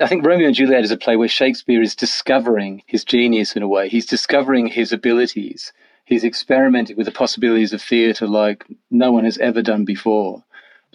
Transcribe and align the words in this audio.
I 0.00 0.06
think 0.06 0.24
Romeo 0.24 0.46
and 0.46 0.54
Juliet 0.54 0.84
is 0.84 0.92
a 0.92 0.96
play 0.96 1.16
where 1.16 1.28
Shakespeare 1.28 1.82
is 1.82 1.96
discovering 1.96 2.82
his 2.86 3.04
genius 3.04 3.56
in 3.56 3.62
a 3.62 3.68
way. 3.68 3.88
He's 3.88 4.06
discovering 4.06 4.68
his 4.68 4.92
abilities. 4.92 5.72
He's 6.04 6.24
experimenting 6.24 6.96
with 6.96 7.06
the 7.06 7.12
possibilities 7.12 7.72
of 7.72 7.82
theatre 7.82 8.28
like 8.28 8.64
no 8.90 9.10
one 9.10 9.24
has 9.24 9.38
ever 9.38 9.60
done 9.60 9.84
before. 9.84 10.44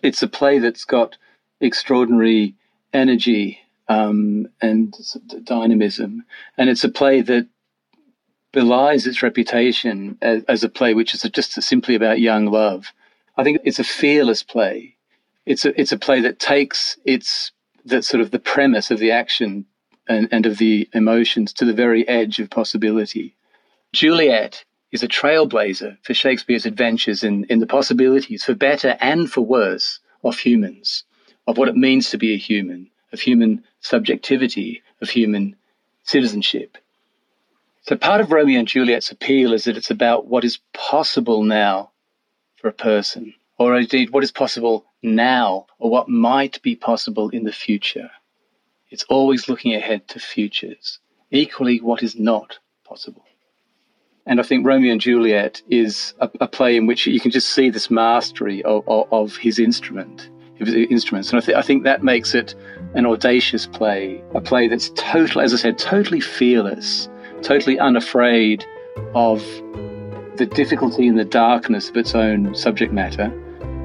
It's 0.01 0.23
a 0.23 0.27
play 0.27 0.59
that's 0.59 0.85
got 0.85 1.17
extraordinary 1.59 2.55
energy 2.93 3.59
um, 3.89 4.47
and 4.61 4.95
dynamism, 5.43 6.23
and 6.57 6.69
it's 6.69 6.83
a 6.83 6.89
play 6.89 7.21
that 7.21 7.47
belies 8.53 9.05
its 9.05 9.21
reputation 9.21 10.17
as, 10.21 10.43
as 10.45 10.63
a 10.63 10.69
play 10.69 10.93
which 10.93 11.13
is 11.13 11.23
just 11.33 11.61
simply 11.61 11.95
about 11.95 12.19
young 12.21 12.45
love. 12.45 12.93
I 13.35 13.43
think 13.43 13.59
it's 13.65 13.79
a 13.79 13.83
fearless 13.83 14.43
play. 14.43 14.95
It's 15.45 15.65
a 15.65 15.79
it's 15.79 15.91
a 15.91 15.97
play 15.97 16.21
that 16.21 16.39
takes 16.39 16.97
its 17.03 17.51
that 17.85 18.03
sort 18.03 18.21
of 18.21 18.31
the 18.31 18.39
premise 18.39 18.91
of 18.91 18.99
the 18.99 19.11
action 19.11 19.65
and, 20.07 20.27
and 20.31 20.45
of 20.45 20.57
the 20.57 20.89
emotions 20.93 21.53
to 21.53 21.65
the 21.65 21.73
very 21.73 22.07
edge 22.07 22.39
of 22.39 22.49
possibility. 22.49 23.35
Juliet 23.93 24.63
is 24.91 25.03
a 25.03 25.07
trailblazer 25.07 25.97
for 26.03 26.13
Shakespeare's 26.13 26.65
adventures 26.65 27.23
in, 27.23 27.45
in 27.45 27.59
the 27.59 27.67
possibilities 27.67 28.43
for 28.43 28.53
better 28.53 28.97
and 29.01 29.31
for 29.31 29.41
worse 29.41 29.99
of 30.23 30.37
humans, 30.37 31.03
of 31.47 31.57
what 31.57 31.67
it 31.67 31.75
means 31.75 32.09
to 32.09 32.17
be 32.17 32.33
a 32.33 32.37
human, 32.37 32.89
of 33.11 33.19
human 33.19 33.63
subjectivity, 33.81 34.81
of 35.01 35.09
human 35.09 35.55
citizenship. 36.03 36.77
So 37.81 37.97
part 37.97 38.21
of 38.21 38.31
Romeo 38.31 38.59
and 38.59 38.67
Juliet's 38.67 39.11
appeal 39.11 39.51
is 39.51 39.65
that 39.65 39.75
it's 39.75 39.91
about 39.91 40.27
what 40.27 40.45
is 40.45 40.59
possible 40.73 41.43
now 41.43 41.91
for 42.55 42.69
a 42.69 42.73
person, 42.73 43.33
or 43.63 43.77
indeed 43.77 44.09
what 44.09 44.23
is 44.23 44.31
possible 44.31 44.85
now, 45.01 45.65
or 45.79 45.89
what 45.89 46.09
might 46.09 46.61
be 46.61 46.75
possible 46.75 47.29
in 47.29 47.43
the 47.43 47.51
future. 47.51 48.09
It's 48.89 49.05
always 49.09 49.47
looking 49.47 49.73
ahead 49.73 50.07
to 50.09 50.19
futures, 50.19 50.99
equally 51.31 51.79
what 51.79 52.03
is 52.03 52.17
not 52.17 52.59
possible. 52.83 53.23
And 54.25 54.39
I 54.39 54.43
think 54.43 54.65
Romeo 54.65 54.91
and 54.91 55.01
Juliet 55.01 55.61
is 55.69 56.13
a, 56.19 56.29
a 56.39 56.47
play 56.47 56.75
in 56.77 56.87
which 56.87 57.07
you 57.07 57.19
can 57.19 57.31
just 57.31 57.49
see 57.49 57.69
this 57.69 57.89
mastery 57.89 58.63
of, 58.63 58.87
of, 58.87 59.11
of 59.11 59.35
his 59.37 59.59
instrument, 59.59 60.29
instruments. 60.59 61.31
And 61.31 61.41
I, 61.41 61.45
th- 61.45 61.57
I 61.57 61.61
think 61.61 61.83
that 61.83 62.03
makes 62.03 62.33
it 62.33 62.55
an 62.95 63.05
audacious 63.05 63.67
play, 63.67 64.23
a 64.33 64.41
play 64.41 64.67
that's 64.67 64.91
total, 64.95 65.41
as 65.41 65.53
I 65.53 65.57
said, 65.57 65.77
totally 65.77 66.21
fearless, 66.21 67.09
totally 67.41 67.79
unafraid 67.79 68.65
of 69.13 69.39
the 70.37 70.45
difficulty 70.45 71.07
and 71.07 71.19
the 71.19 71.25
darkness 71.25 71.89
of 71.89 71.97
its 71.97 72.15
own 72.15 72.55
subject 72.55 72.93
matter. 72.93 73.31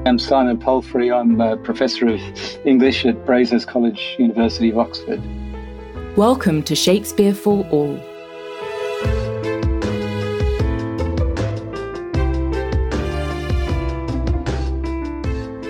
I'm 0.09 0.19
Simon 0.19 0.57
Palfrey. 0.57 1.13
I'm 1.13 1.39
a 1.39 1.59
professor 1.59 2.09
of 2.09 2.19
English 2.65 3.05
at 3.05 3.27
Brasenose 3.27 3.67
College, 3.67 4.17
University 4.19 4.71
of 4.71 4.79
Oxford. 4.79 5.21
Welcome 6.17 6.63
to 6.63 6.75
Shakespeare 6.75 7.35
for 7.35 7.63
All. 7.69 7.95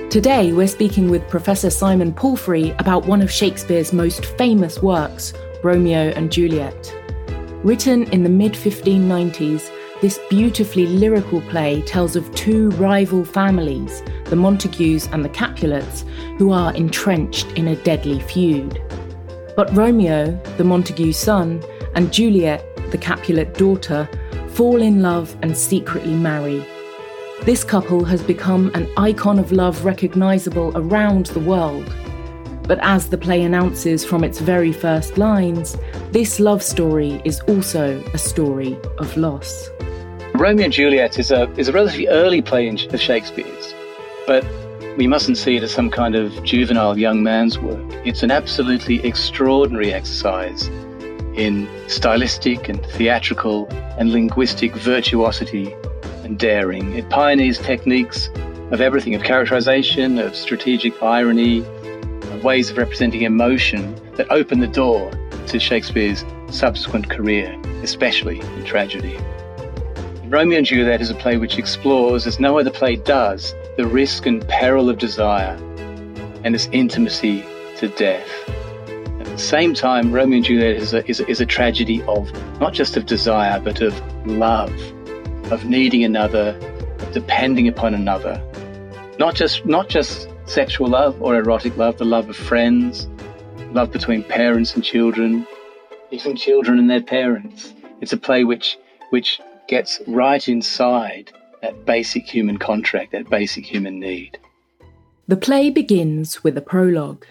Today, 0.09 0.53
we're 0.53 0.69
speaking 0.69 1.11
with 1.11 1.29
Professor 1.29 1.69
Simon 1.69 2.13
Palfrey 2.13 2.71
about 2.79 3.07
one 3.07 3.21
of 3.21 3.33
Shakespeare's 3.33 3.93
most 3.93 4.25
famous 4.25 4.81
works, 4.81 5.33
Romeo 5.65 6.11
and 6.11 6.31
Juliet. 6.31 6.95
Written 7.65 8.05
in 8.13 8.23
the 8.23 8.29
mid 8.29 8.53
1590s, 8.53 9.69
this 10.01 10.21
beautifully 10.31 10.87
lyrical 10.87 11.41
play 11.41 11.83
tells 11.83 12.15
of 12.15 12.33
two 12.37 12.71
rival 12.71 13.25
families, 13.25 14.01
the 14.31 14.37
Montagues 14.37 15.07
and 15.09 15.25
the 15.25 15.29
Capulets, 15.29 16.05
who 16.37 16.53
are 16.53 16.75
entrenched 16.75 17.47
in 17.53 17.69
a 17.69 17.77
deadly 17.77 18.21
feud. 18.21 18.81
But 19.57 19.75
Romeo, 19.77 20.41
the 20.57 20.65
Montague 20.65 21.13
son, 21.13 21.63
and 21.95 22.13
Juliet, 22.13 22.65
the 22.91 22.99
Capulet 22.99 23.55
daughter, 23.55 24.09
fall 24.51 24.83
in 24.83 25.03
love 25.03 25.37
and 25.43 25.57
secretly 25.57 26.15
marry. 26.15 26.65
This 27.43 27.65
couple 27.65 28.05
has 28.05 28.23
become 28.23 28.71
an 28.75 28.89
icon 28.97 29.39
of 29.39 29.53
love 29.53 29.85
recognizable 29.85 30.73
around 30.75 31.27
the 31.27 31.41
world. 31.41 31.93
But 32.65 32.79
as 32.83 33.09
the 33.09 33.17
play 33.17 33.43
announces 33.43 34.05
from 34.05 34.25
its 34.25 34.41
very 34.41 34.73
first 34.73 35.17
lines, 35.17 35.77
this 36.11 36.39
love 36.39 36.63
story 36.63 37.23
is 37.25 37.41
also 37.43 38.03
a 38.13 38.19
story 38.19 38.79
of 38.99 39.17
loss. 39.17 39.71
Romeo 40.35 40.65
and 40.65 40.73
Juliet 40.73 41.19
is 41.19 41.31
a, 41.31 41.51
is 41.57 41.69
a 41.69 41.73
relatively 41.73 42.09
early 42.09 42.43
play 42.43 42.69
of 42.69 43.01
Shakespeare's, 43.01 43.75
but 44.29 44.45
we 44.99 45.07
mustn't 45.07 45.39
see 45.39 45.57
it 45.57 45.63
as 45.63 45.73
some 45.73 45.89
kind 45.91 46.15
of 46.15 46.45
juvenile 46.45 46.99
young 46.99 47.23
man's 47.23 47.59
work. 47.59 47.83
It's 48.05 48.23
an 48.23 48.31
absolutely 48.31 49.05
extraordinary 49.05 49.93
exercise 49.95 50.69
in 51.35 51.67
stylistic 51.89 52.69
and 52.69 52.85
theatrical 52.85 53.67
and 53.99 54.13
linguistic 54.13 54.75
virtuosity 54.75 55.75
and 56.25 56.39
daring. 56.39 56.93
It 56.93 57.09
pioneers 57.09 57.59
techniques 57.59 58.29
of 58.71 58.83
everything 58.83 59.15
of 59.15 59.23
characterization, 59.23 60.19
of 60.19 60.37
strategic 60.37 61.03
irony, 61.03 61.63
ways 62.43 62.69
of 62.69 62.77
representing 62.77 63.23
emotion 63.23 63.95
that 64.17 64.31
open 64.31 64.61
the 64.61 64.67
door 64.67 65.11
to 65.47 65.59
Shakespeare's 65.59 66.23
subsequent 66.51 67.09
career, 67.09 67.59
especially 67.83 68.41
in 68.41 68.65
tragedy. 68.65 69.19
Romeo 70.31 70.59
and 70.59 70.67
Juliet 70.67 71.01
is 71.01 71.09
a 71.09 71.15
play 71.15 71.39
which 71.39 71.57
explores, 71.57 72.27
as 72.27 72.39
no 72.39 72.59
other 72.59 72.71
play 72.71 72.97
does, 72.97 73.55
the 73.79 73.87
risk 73.87 74.27
and 74.27 74.47
peril 74.47 74.91
of 74.91 74.99
desire 74.99 75.57
and 76.45 76.55
its 76.55 76.69
intimacy 76.71 77.43
to 77.77 77.89
death. 77.89 78.29
At 79.21 79.25
the 79.25 79.39
same 79.39 79.73
time, 79.73 80.13
Romeo 80.13 80.37
and 80.37 80.45
Juliet 80.45 80.77
is 80.77 80.93
a, 80.93 81.09
is 81.09 81.21
is 81.21 81.41
a 81.41 81.47
tragedy 81.47 82.03
of 82.03 82.31
not 82.61 82.75
just 82.75 82.99
of 82.99 83.07
desire, 83.07 83.59
but 83.59 83.81
of 83.81 83.99
love, 84.27 84.71
of 85.51 85.65
needing 85.65 86.05
another, 86.05 86.59
of 86.99 87.13
depending 87.13 87.67
upon 87.67 87.95
another. 87.95 88.39
Not 89.19 89.35
just, 89.35 89.65
not 89.65 89.89
just 89.89 90.29
sexual 90.45 90.89
love 90.89 91.21
or 91.23 91.37
erotic 91.37 91.75
love, 91.79 91.97
the 91.97 92.05
love 92.05 92.29
of 92.29 92.37
friends, 92.37 93.09
love 93.73 93.91
between 93.91 94.23
parents 94.25 94.75
and 94.75 94.85
children, 94.85 95.47
even 96.11 96.37
children 96.37 96.79
and 96.79 96.91
their 96.91 97.03
parents. 97.03 97.73
It's 98.03 98.13
a 98.13 98.19
play 98.19 98.45
which, 98.45 98.77
which 99.09 99.41
gets 99.69 100.01
right 100.07 100.49
inside 100.49 101.33
that 101.63 101.85
basic 101.85 102.25
human 102.25 102.59
contract, 102.59 103.13
that 103.13 103.31
basic 103.31 103.65
human 103.65 104.01
need. 104.01 104.39
The 105.29 105.37
play 105.37 105.71
begins 105.71 106.43
with 106.43 106.57
a 106.57 106.63
prologue. 106.63 107.27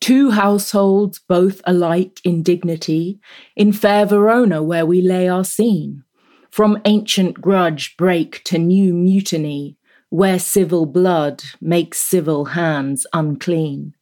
Two 0.00 0.30
households, 0.30 1.20
both 1.20 1.60
alike 1.64 2.20
in 2.24 2.42
dignity, 2.42 3.20
in 3.54 3.72
fair 3.72 4.06
Verona 4.06 4.62
where 4.62 4.86
we 4.86 5.00
lay 5.00 5.28
our 5.28 5.44
scene. 5.44 6.02
From 6.50 6.80
ancient 6.84 7.40
grudge 7.40 7.96
break 7.96 8.42
to 8.44 8.58
new 8.58 8.92
mutiny, 8.94 9.76
where 10.08 10.38
civil 10.38 10.86
blood 10.86 11.42
makes 11.60 11.98
civil 11.98 12.46
hands 12.46 13.06
unclean. 13.12 13.94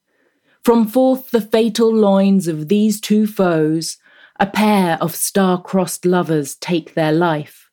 From 0.65 0.87
forth 0.87 1.31
the 1.31 1.41
fatal 1.41 1.95
loins 1.95 2.49
of 2.49 2.69
these 2.69 3.01
two 3.01 3.27
foes, 3.27 3.99
a 4.41 4.47
pair 4.47 4.97
of 5.03 5.15
star 5.15 5.61
crossed 5.61 6.07
lovers 6.07 6.55
take 6.57 6.95
their 6.95 7.13
life, 7.13 7.71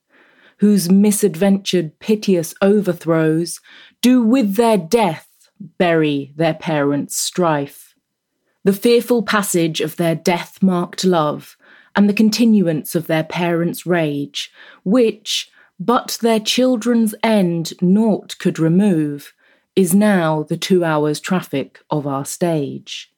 whose 0.57 0.91
misadventured 0.91 1.97
piteous 1.99 2.53
overthrows 2.61 3.61
do 4.01 4.21
with 4.21 4.55
their 4.55 4.77
death 4.77 5.29
bury 5.77 6.33
their 6.35 6.53
parents' 6.53 7.17
strife. 7.17 7.95
The 8.65 8.73
fearful 8.73 9.23
passage 9.23 9.79
of 9.79 9.95
their 9.95 10.13
death 10.13 10.61
marked 10.61 11.05
love, 11.05 11.55
and 11.95 12.09
the 12.09 12.13
continuance 12.13 12.95
of 12.95 13.07
their 13.07 13.23
parents' 13.23 13.85
rage, 13.85 14.51
which, 14.83 15.49
but 15.79 16.17
their 16.21 16.39
children's 16.39 17.15
end 17.23 17.73
naught 17.81 18.37
could 18.39 18.59
remove, 18.59 19.33
is 19.77 19.95
now 19.95 20.43
the 20.43 20.57
two 20.57 20.83
hours' 20.83 21.21
traffic 21.21 21.79
of 21.89 22.05
our 22.05 22.25
stage. 22.25 23.13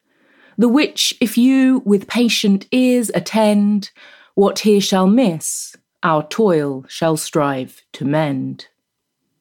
The 0.60 0.68
which, 0.70 1.16
if 1.20 1.40
you 1.40 1.82
with 1.86 2.08
patient 2.08 2.68
ears 2.72 3.10
attend, 3.16 3.90
what 4.36 4.60
here 4.60 4.80
shall 4.80 5.08
miss, 5.08 5.76
our 6.04 6.22
toil 6.28 6.86
shall 6.88 7.18
strive 7.18 7.82
to 7.94 8.06
mend. 8.06 8.68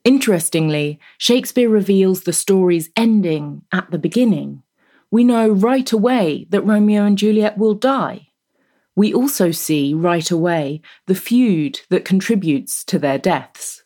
Interestingly, 0.03 0.99
Shakespeare 1.19 1.69
reveals 1.69 2.23
the 2.23 2.33
story's 2.33 2.89
ending 2.97 3.61
at 3.71 3.91
the 3.91 3.99
beginning. 3.99 4.63
We 5.11 5.23
know 5.23 5.51
right 5.51 5.93
away 5.93 6.47
that 6.49 6.63
Romeo 6.63 7.05
and 7.05 7.19
Juliet 7.19 7.59
will 7.59 7.75
die 7.75 8.29
we 8.99 9.15
also 9.15 9.53
see 9.53 9.95
right 9.95 10.29
away 10.29 10.81
the 11.07 11.15
feud 11.15 11.79
that 11.89 12.05
contributes 12.05 12.83
to 12.83 12.99
their 12.99 13.17
deaths. 13.17 13.85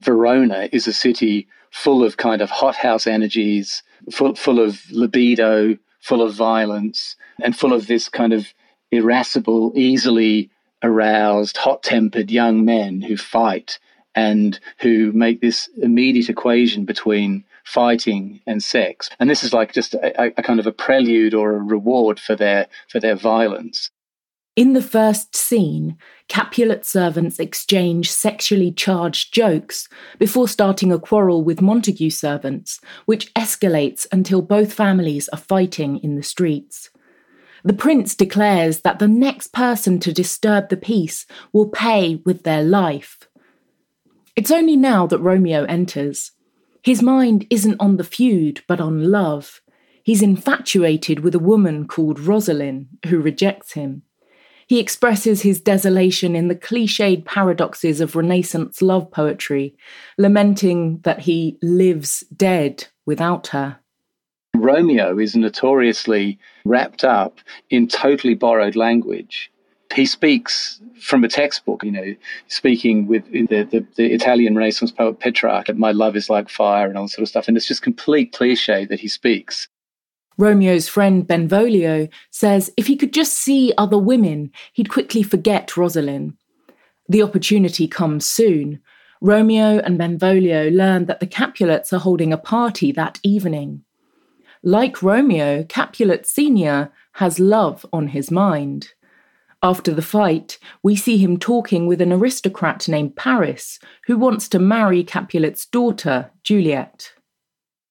Verona 0.00 0.70
is 0.72 0.86
a 0.86 0.94
city 0.94 1.46
full 1.70 2.02
of 2.02 2.16
kind 2.16 2.40
of 2.40 2.48
hothouse 2.48 3.06
energies, 3.06 3.82
full, 4.10 4.34
full 4.34 4.58
of 4.58 4.80
libido, 4.90 5.76
full 6.06 6.22
of 6.22 6.32
violence, 6.32 7.16
and 7.42 7.58
full 7.58 7.72
of 7.72 7.88
this 7.88 8.08
kind 8.08 8.32
of 8.32 8.54
irascible, 8.92 9.72
easily 9.74 10.48
aroused, 10.80 11.56
hot 11.56 11.82
tempered 11.82 12.30
young 12.30 12.64
men 12.64 13.00
who 13.00 13.16
fight 13.16 13.80
and 14.14 14.60
who 14.78 15.10
make 15.10 15.40
this 15.40 15.68
immediate 15.82 16.28
equation 16.28 16.84
between 16.84 17.42
fighting 17.64 18.40
and 18.46 18.62
sex. 18.62 19.10
And 19.18 19.28
this 19.28 19.42
is 19.42 19.52
like 19.52 19.72
just 19.72 19.94
a, 19.94 20.38
a 20.38 20.42
kind 20.44 20.60
of 20.60 20.66
a 20.68 20.72
prelude 20.72 21.34
or 21.34 21.56
a 21.56 21.62
reward 21.62 22.20
for 22.20 22.36
their 22.36 22.68
for 22.88 23.00
their 23.00 23.16
violence. 23.16 23.90
In 24.56 24.72
the 24.72 24.80
first 24.80 25.36
scene, 25.36 25.98
Capulet 26.28 26.86
servants 26.86 27.38
exchange 27.38 28.10
sexually 28.10 28.72
charged 28.72 29.34
jokes 29.34 29.86
before 30.18 30.48
starting 30.48 30.90
a 30.90 30.98
quarrel 30.98 31.44
with 31.44 31.60
Montague 31.60 32.08
servants, 32.08 32.80
which 33.04 33.34
escalates 33.34 34.06
until 34.10 34.40
both 34.40 34.72
families 34.72 35.28
are 35.28 35.38
fighting 35.38 35.98
in 35.98 36.16
the 36.16 36.22
streets. 36.22 36.88
The 37.64 37.74
prince 37.74 38.14
declares 38.14 38.80
that 38.80 38.98
the 38.98 39.08
next 39.08 39.52
person 39.52 40.00
to 40.00 40.10
disturb 40.10 40.70
the 40.70 40.78
peace 40.78 41.26
will 41.52 41.68
pay 41.68 42.22
with 42.24 42.44
their 42.44 42.62
life. 42.62 43.28
It's 44.36 44.50
only 44.50 44.76
now 44.76 45.06
that 45.08 45.18
Romeo 45.18 45.64
enters. 45.64 46.32
His 46.82 47.02
mind 47.02 47.46
isn't 47.50 47.78
on 47.78 47.98
the 47.98 48.04
feud, 48.04 48.62
but 48.66 48.80
on 48.80 49.10
love. 49.10 49.60
He's 50.02 50.22
infatuated 50.22 51.20
with 51.20 51.34
a 51.34 51.40
woman 51.40 51.86
called 51.86 52.20
Rosaline, 52.20 52.88
who 53.06 53.20
rejects 53.20 53.72
him. 53.72 54.02
He 54.66 54.80
expresses 54.80 55.42
his 55.42 55.60
desolation 55.60 56.34
in 56.34 56.48
the 56.48 56.56
cliched 56.56 57.24
paradoxes 57.24 58.00
of 58.00 58.16
Renaissance 58.16 58.82
love 58.82 59.10
poetry, 59.12 59.76
lamenting 60.18 60.98
that 61.04 61.20
he 61.20 61.56
lives 61.62 62.24
dead 62.36 62.88
without 63.06 63.48
her. 63.48 63.78
Romeo 64.56 65.18
is 65.18 65.36
notoriously 65.36 66.38
wrapped 66.64 67.04
up 67.04 67.38
in 67.70 67.86
totally 67.86 68.34
borrowed 68.34 68.74
language. 68.74 69.52
He 69.94 70.04
speaks 70.04 70.80
from 71.00 71.22
a 71.22 71.28
textbook, 71.28 71.84
you 71.84 71.92
know, 71.92 72.16
speaking 72.48 73.06
with 73.06 73.24
the, 73.30 73.46
the, 73.46 73.86
the, 73.94 74.12
Italian 74.12 74.56
Renaissance 74.56 74.90
poet 74.90 75.20
Petrarch, 75.20 75.72
my 75.76 75.92
love 75.92 76.16
is 76.16 76.28
like 76.28 76.48
fire 76.48 76.88
and 76.88 76.98
all 76.98 77.06
sort 77.06 77.22
of 77.22 77.28
stuff. 77.28 77.46
And 77.46 77.56
it's 77.56 77.68
just 77.68 77.82
complete 77.82 78.32
cliche 78.32 78.84
that 78.86 78.98
he 78.98 79.08
speaks. 79.08 79.68
Romeo's 80.38 80.88
friend 80.88 81.26
Benvolio 81.26 82.08
says 82.30 82.72
if 82.76 82.86
he 82.86 82.96
could 82.96 83.12
just 83.12 83.34
see 83.34 83.72
other 83.78 83.98
women, 83.98 84.50
he'd 84.72 84.90
quickly 84.90 85.22
forget 85.22 85.76
Rosaline. 85.76 86.36
The 87.08 87.22
opportunity 87.22 87.88
comes 87.88 88.26
soon. 88.26 88.80
Romeo 89.20 89.78
and 89.78 89.96
Benvolio 89.96 90.68
learn 90.70 91.06
that 91.06 91.20
the 91.20 91.26
Capulets 91.26 91.92
are 91.92 92.00
holding 92.00 92.32
a 92.32 92.38
party 92.38 92.92
that 92.92 93.18
evening. 93.22 93.82
Like 94.62 95.02
Romeo, 95.02 95.64
Capulet 95.64 96.26
Sr. 96.26 96.92
has 97.14 97.38
love 97.38 97.86
on 97.92 98.08
his 98.08 98.30
mind. 98.30 98.92
After 99.62 99.92
the 99.92 100.02
fight, 100.02 100.58
we 100.82 100.96
see 100.96 101.16
him 101.16 101.38
talking 101.38 101.86
with 101.86 102.00
an 102.02 102.12
aristocrat 102.12 102.88
named 102.88 103.16
Paris, 103.16 103.78
who 104.06 104.18
wants 104.18 104.48
to 104.50 104.58
marry 104.58 105.02
Capulet's 105.02 105.64
daughter, 105.64 106.30
Juliet. 106.42 107.12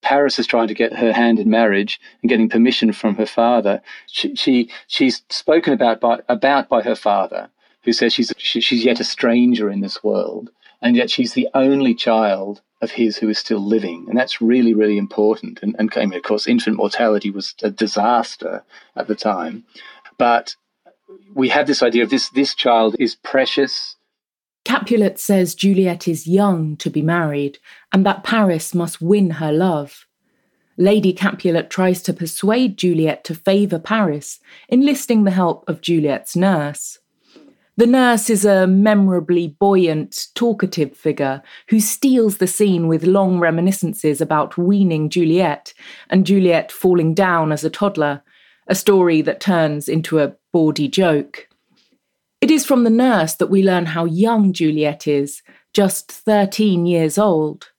Paris 0.05 0.37
is 0.37 0.45
trying 0.45 0.67
to 0.67 0.75
get 0.75 0.93
her 0.93 1.11
hand 1.11 1.39
in 1.39 1.49
marriage 1.49 1.99
and 2.21 2.29
getting 2.29 2.47
permission 2.47 2.93
from 2.93 3.15
her 3.15 3.25
father. 3.25 3.81
She, 4.05 4.35
she 4.35 4.69
she's 4.85 5.23
spoken 5.29 5.73
about 5.73 5.99
by 5.99 6.19
about 6.29 6.69
by 6.69 6.83
her 6.83 6.95
father, 6.95 7.49
who 7.83 7.91
says 7.91 8.13
she's 8.13 8.31
she, 8.37 8.61
she's 8.61 8.85
yet 8.85 8.99
a 8.99 9.03
stranger 9.03 9.67
in 9.67 9.81
this 9.81 10.03
world, 10.03 10.51
and 10.79 10.95
yet 10.95 11.09
she's 11.09 11.33
the 11.33 11.49
only 11.55 11.95
child 11.95 12.61
of 12.83 12.91
his 12.91 13.17
who 13.17 13.29
is 13.29 13.39
still 13.39 13.59
living, 13.59 14.05
and 14.07 14.15
that's 14.15 14.39
really 14.39 14.75
really 14.75 14.99
important. 14.99 15.59
And, 15.63 15.75
and 15.79 16.13
of 16.13 16.21
course, 16.21 16.45
infant 16.45 16.77
mortality 16.77 17.31
was 17.31 17.55
a 17.63 17.71
disaster 17.71 18.63
at 18.95 19.07
the 19.07 19.15
time, 19.15 19.63
but 20.19 20.55
we 21.33 21.49
have 21.49 21.65
this 21.65 21.81
idea 21.81 22.03
of 22.03 22.11
this 22.11 22.29
this 22.29 22.53
child 22.53 22.95
is 22.99 23.15
precious 23.15 23.94
Capulet 24.65 25.19
says 25.19 25.55
Juliet 25.55 26.07
is 26.07 26.27
young 26.27 26.75
to 26.77 26.89
be 26.89 27.01
married 27.01 27.59
and 27.93 28.05
that 28.05 28.23
Paris 28.23 28.73
must 28.73 29.01
win 29.01 29.29
her 29.29 29.51
love. 29.51 30.05
Lady 30.77 31.13
Capulet 31.13 31.69
tries 31.69 32.01
to 32.01 32.11
persuade 32.11 32.77
Juliet 32.77 33.23
to 33.23 33.35
favour 33.35 33.79
Paris, 33.79 34.39
enlisting 34.67 35.23
the 35.23 35.31
help 35.31 35.63
of 35.69 35.79
Juliet's 35.79 36.35
nurse. 36.35 36.99
The 37.77 37.85
nurse 37.85 38.29
is 38.29 38.43
a 38.43 38.67
memorably 38.67 39.49
buoyant, 39.59 40.27
talkative 40.33 40.95
figure 40.97 41.41
who 41.69 41.79
steals 41.79 42.37
the 42.37 42.47
scene 42.47 42.87
with 42.87 43.05
long 43.05 43.39
reminiscences 43.39 44.19
about 44.19 44.57
weaning 44.57 45.09
Juliet 45.09 45.73
and 46.09 46.25
Juliet 46.25 46.71
falling 46.71 47.13
down 47.13 47.51
as 47.51 47.63
a 47.63 47.69
toddler, 47.69 48.23
a 48.67 48.75
story 48.75 49.21
that 49.21 49.39
turns 49.39 49.87
into 49.87 50.19
a 50.19 50.33
bawdy 50.51 50.87
joke. 50.87 51.47
Is 52.55 52.65
from 52.65 52.85
the 52.85 52.89
nurse 52.89 53.33
that 53.33 53.49
we 53.49 53.63
learn 53.63 53.85
how 53.87 54.05
young 54.05 54.53
Juliet 54.53 55.09
is, 55.09 55.41
just 55.73 56.09
13 56.09 56.85
years 56.85 57.17
old. 57.17 57.71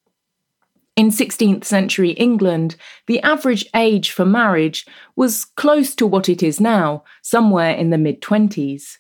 In 0.97 1.09
16th 1.09 1.65
century 1.65 2.11
England, 2.11 2.77
the 3.07 3.23
average 3.23 3.65
age 3.75 4.11
for 4.11 4.27
marriage 4.27 4.85
was 5.17 5.47
close 5.47 5.95
to 5.95 6.07
what 6.07 6.29
it 6.29 6.43
is 6.43 6.61
now, 6.61 7.05
somewhere 7.23 7.71
in 7.71 7.89
the 7.89 7.97
mid 7.97 8.21
20s. 8.21 8.99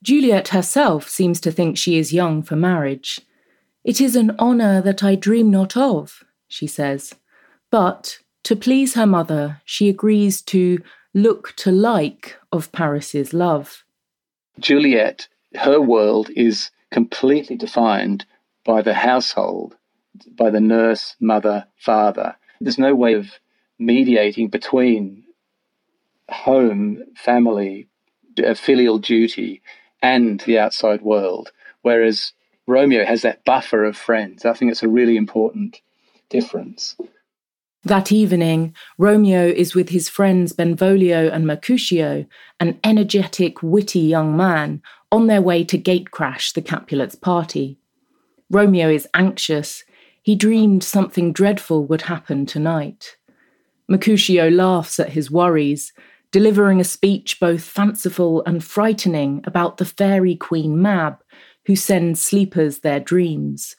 Juliet 0.00 0.46
herself 0.48 1.08
seems 1.08 1.40
to 1.40 1.50
think 1.50 1.76
she 1.76 1.98
is 1.98 2.12
young 2.12 2.40
for 2.40 2.54
marriage. 2.54 3.20
It 3.82 4.00
is 4.00 4.14
an 4.14 4.38
honour 4.38 4.80
that 4.80 5.02
I 5.02 5.16
dream 5.16 5.50
not 5.50 5.76
of, 5.76 6.22
she 6.46 6.68
says. 6.68 7.16
But, 7.72 8.20
to 8.44 8.54
please 8.54 8.94
her 8.94 9.06
mother, 9.06 9.60
she 9.64 9.88
agrees 9.88 10.40
to 10.42 10.78
look 11.14 11.52
to 11.56 11.72
like 11.72 12.36
of 12.52 12.70
Paris's 12.70 13.34
love. 13.34 13.82
Juliet, 14.60 15.28
her 15.54 15.80
world 15.80 16.30
is 16.36 16.70
completely 16.90 17.56
defined 17.56 18.26
by 18.64 18.82
the 18.82 18.94
household, 18.94 19.76
by 20.32 20.50
the 20.50 20.60
nurse, 20.60 21.16
mother, 21.20 21.66
father. 21.76 22.36
There's 22.60 22.78
no 22.78 22.94
way 22.94 23.14
of 23.14 23.38
mediating 23.78 24.48
between 24.48 25.24
home, 26.28 27.02
family, 27.16 27.88
uh, 28.44 28.54
filial 28.54 28.98
duty, 28.98 29.62
and 30.02 30.40
the 30.40 30.58
outside 30.58 31.02
world. 31.02 31.52
Whereas 31.82 32.32
Romeo 32.66 33.04
has 33.04 33.22
that 33.22 33.44
buffer 33.44 33.84
of 33.84 33.96
friends. 33.96 34.44
I 34.44 34.52
think 34.52 34.70
it's 34.70 34.82
a 34.82 34.88
really 34.88 35.16
important 35.16 35.80
difference. 36.28 36.96
That 37.84 38.12
evening, 38.12 38.74
Romeo 38.98 39.46
is 39.48 39.74
with 39.74 39.88
his 39.88 40.08
friends 40.08 40.52
Benvolio 40.52 41.30
and 41.30 41.46
Mercutio, 41.46 42.26
an 42.58 42.78
energetic, 42.84 43.62
witty 43.62 44.00
young 44.00 44.36
man, 44.36 44.82
on 45.10 45.28
their 45.28 45.40
way 45.40 45.64
to 45.64 45.78
gatecrash 45.78 46.52
the 46.52 46.60
Capulets' 46.60 47.14
party. 47.14 47.78
Romeo 48.50 48.90
is 48.90 49.08
anxious. 49.14 49.82
He 50.22 50.34
dreamed 50.34 50.84
something 50.84 51.32
dreadful 51.32 51.86
would 51.86 52.02
happen 52.02 52.44
tonight. 52.44 53.16
Mercutio 53.88 54.50
laughs 54.50 55.00
at 55.00 55.10
his 55.10 55.30
worries, 55.30 55.94
delivering 56.32 56.80
a 56.80 56.84
speech 56.84 57.40
both 57.40 57.62
fanciful 57.62 58.42
and 58.44 58.62
frightening 58.62 59.42
about 59.46 59.78
the 59.78 59.86
fairy 59.86 60.36
queen 60.36 60.80
Mab, 60.80 61.16
who 61.64 61.74
sends 61.76 62.20
sleepers 62.20 62.80
their 62.80 63.00
dreams. 63.00 63.76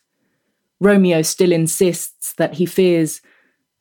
Romeo 0.80 1.22
still 1.22 1.52
insists 1.52 2.34
that 2.34 2.56
he 2.56 2.66
fears 2.66 3.22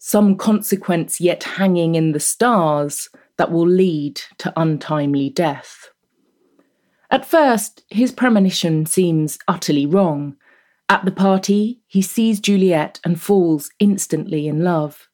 some 0.02 0.34
consequence 0.34 1.20
yet 1.20 1.44
hanging 1.44 1.94
in 1.94 2.12
the 2.12 2.18
stars 2.18 3.10
that 3.36 3.52
will 3.52 3.68
lead 3.68 4.18
to 4.38 4.50
untimely 4.56 5.28
death. 5.28 5.90
At 7.10 7.26
first, 7.26 7.84
his 7.90 8.10
premonition 8.10 8.86
seems 8.86 9.38
utterly 9.46 9.84
wrong. 9.84 10.36
At 10.88 11.04
the 11.04 11.10
party, 11.10 11.82
he 11.86 12.00
sees 12.00 12.40
Juliet 12.40 12.98
and 13.04 13.20
falls 13.20 13.70
instantly 13.78 14.48
in 14.48 14.64
love. 14.64 15.08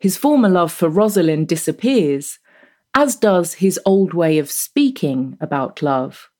His 0.00 0.16
former 0.16 0.48
love 0.48 0.72
for 0.72 0.88
Rosaline 0.88 1.46
disappears, 1.46 2.40
as 2.94 3.14
does 3.14 3.54
his 3.54 3.78
old 3.86 4.12
way 4.12 4.38
of 4.38 4.50
speaking 4.50 5.38
about 5.40 5.82
love. 5.82 6.30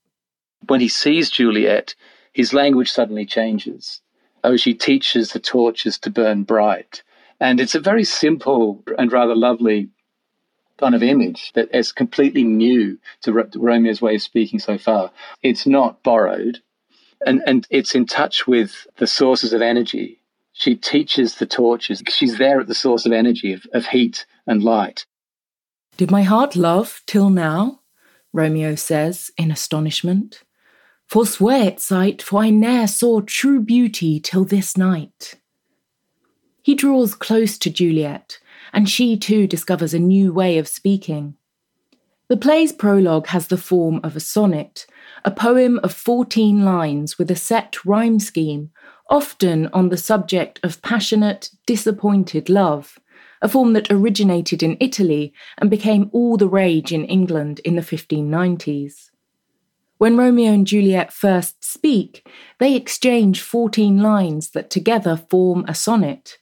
When 0.66 0.80
he 0.80 0.88
sees 0.88 1.30
Juliet, 1.30 1.94
his 2.32 2.52
language 2.52 2.90
suddenly 2.90 3.26
changes. 3.26 4.00
Oh, 4.42 4.56
she 4.56 4.74
teaches 4.74 5.30
the 5.30 5.40
torches 5.40 5.98
to 5.98 6.10
burn 6.10 6.42
bright. 6.42 7.04
And 7.40 7.60
it's 7.60 7.74
a 7.74 7.80
very 7.80 8.04
simple 8.04 8.82
and 8.98 9.12
rather 9.12 9.34
lovely 9.34 9.90
kind 10.78 10.94
of 10.94 11.02
image 11.02 11.52
that 11.54 11.74
is 11.74 11.92
completely 11.92 12.44
new 12.44 12.98
to 13.22 13.32
Romeo's 13.32 14.02
way 14.02 14.16
of 14.16 14.22
speaking 14.22 14.58
so 14.58 14.78
far. 14.78 15.10
It's 15.42 15.66
not 15.66 16.02
borrowed, 16.02 16.60
and, 17.26 17.42
and 17.46 17.66
it's 17.70 17.94
in 17.94 18.06
touch 18.06 18.46
with 18.46 18.86
the 18.98 19.06
sources 19.06 19.52
of 19.52 19.62
energy. 19.62 20.20
She 20.52 20.74
teaches 20.74 21.36
the 21.36 21.46
torches. 21.46 22.02
She's 22.08 22.38
there 22.38 22.60
at 22.60 22.66
the 22.66 22.74
source 22.74 23.06
of 23.06 23.12
energy, 23.12 23.52
of, 23.52 23.66
of 23.72 23.86
heat 23.86 24.26
and 24.46 24.62
light. 24.62 25.06
Did 25.96 26.10
my 26.10 26.22
heart 26.22 26.56
love 26.56 27.00
till 27.06 27.30
now? 27.30 27.80
Romeo 28.32 28.74
says 28.74 29.30
in 29.38 29.50
astonishment. 29.50 30.42
Forswear 31.06 31.68
its 31.68 31.84
sight, 31.84 32.20
for 32.20 32.42
I 32.42 32.50
ne'er 32.50 32.86
saw 32.86 33.20
true 33.20 33.60
beauty 33.60 34.20
till 34.20 34.44
this 34.44 34.76
night. 34.76 35.36
He 36.66 36.74
draws 36.74 37.14
close 37.14 37.58
to 37.58 37.70
Juliet, 37.70 38.40
and 38.72 38.90
she 38.90 39.16
too 39.16 39.46
discovers 39.46 39.94
a 39.94 40.00
new 40.00 40.32
way 40.32 40.58
of 40.58 40.66
speaking. 40.66 41.36
The 42.26 42.36
play's 42.36 42.72
prologue 42.72 43.28
has 43.28 43.46
the 43.46 43.56
form 43.56 44.00
of 44.02 44.16
a 44.16 44.26
sonnet, 44.34 44.84
a 45.24 45.30
poem 45.30 45.78
of 45.84 45.92
14 45.92 46.64
lines 46.64 47.18
with 47.18 47.30
a 47.30 47.36
set 47.36 47.84
rhyme 47.84 48.18
scheme, 48.18 48.72
often 49.08 49.68
on 49.68 49.90
the 49.90 49.96
subject 49.96 50.58
of 50.64 50.82
passionate, 50.82 51.50
disappointed 51.68 52.48
love, 52.48 52.98
a 53.40 53.48
form 53.48 53.72
that 53.74 53.92
originated 53.92 54.60
in 54.60 54.76
Italy 54.80 55.32
and 55.58 55.70
became 55.70 56.10
all 56.12 56.36
the 56.36 56.48
rage 56.48 56.92
in 56.92 57.04
England 57.04 57.60
in 57.60 57.76
the 57.76 57.80
1590s. 57.80 59.10
When 59.98 60.16
Romeo 60.16 60.50
and 60.50 60.66
Juliet 60.66 61.12
first 61.12 61.62
speak, 61.62 62.28
they 62.58 62.74
exchange 62.74 63.40
14 63.40 64.02
lines 64.02 64.50
that 64.50 64.68
together 64.68 65.16
form 65.16 65.64
a 65.68 65.74
sonnet. 65.76 66.38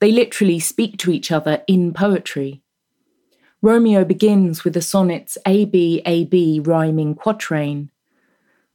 They 0.00 0.12
literally 0.12 0.60
speak 0.60 0.98
to 0.98 1.10
each 1.10 1.32
other 1.32 1.62
in 1.66 1.92
poetry. 1.92 2.62
Romeo 3.60 4.04
begins 4.04 4.62
with 4.62 4.74
the 4.74 4.82
sonnet's 4.82 5.36
AB 5.44 6.02
AB 6.06 6.60
rhyming 6.60 7.14
quatrain. 7.14 7.90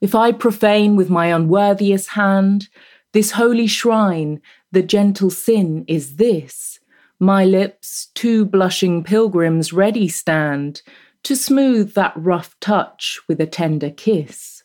If 0.01 0.13
I 0.13 0.33
profane 0.33 0.97
with 0.97 1.09
my 1.09 1.27
unworthiest 1.27 2.09
hand 2.09 2.67
this 3.13 3.31
holy 3.31 3.67
shrine, 3.67 4.41
the 4.71 4.81
gentle 4.81 5.29
sin 5.29 5.85
is 5.87 6.15
this. 6.15 6.79
My 7.19 7.45
lips, 7.45 8.07
two 8.15 8.43
blushing 8.43 9.03
pilgrims 9.03 9.71
ready 9.71 10.07
stand 10.07 10.81
to 11.21 11.35
smooth 11.35 11.93
that 11.93 12.13
rough 12.17 12.59
touch 12.59 13.21
with 13.27 13.39
a 13.39 13.45
tender 13.45 13.91
kiss. 13.91 14.63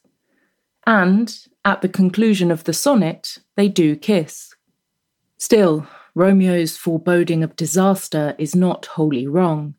And, 0.87 1.38
at 1.65 1.83
the 1.83 1.88
conclusion 1.88 2.50
of 2.50 2.65
the 2.65 2.73
sonnet, 2.73 3.38
they 3.55 3.69
do 3.69 3.95
kiss. 3.95 4.55
Still, 5.37 5.87
Romeo's 6.19 6.77
foreboding 6.77 7.45
of 7.45 7.55
disaster 7.55 8.35
is 8.39 8.57
not 8.57 8.87
wholly 8.87 9.29
wrong. 9.29 9.77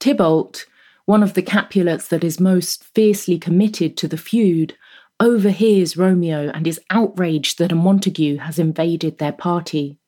Tybalt, 0.00 0.66
one 1.04 1.22
of 1.22 1.34
the 1.34 1.42
Capulets 1.42 2.08
that 2.08 2.24
is 2.24 2.40
most 2.40 2.82
fiercely 2.82 3.38
committed 3.38 3.96
to 3.96 4.08
the 4.08 4.16
feud, 4.16 4.76
overhears 5.20 5.96
Romeo 5.96 6.50
and 6.50 6.66
is 6.66 6.80
outraged 6.90 7.60
that 7.60 7.70
a 7.70 7.76
Montague 7.76 8.38
has 8.38 8.58
invaded 8.58 9.18
their 9.18 9.30
party. 9.30 10.00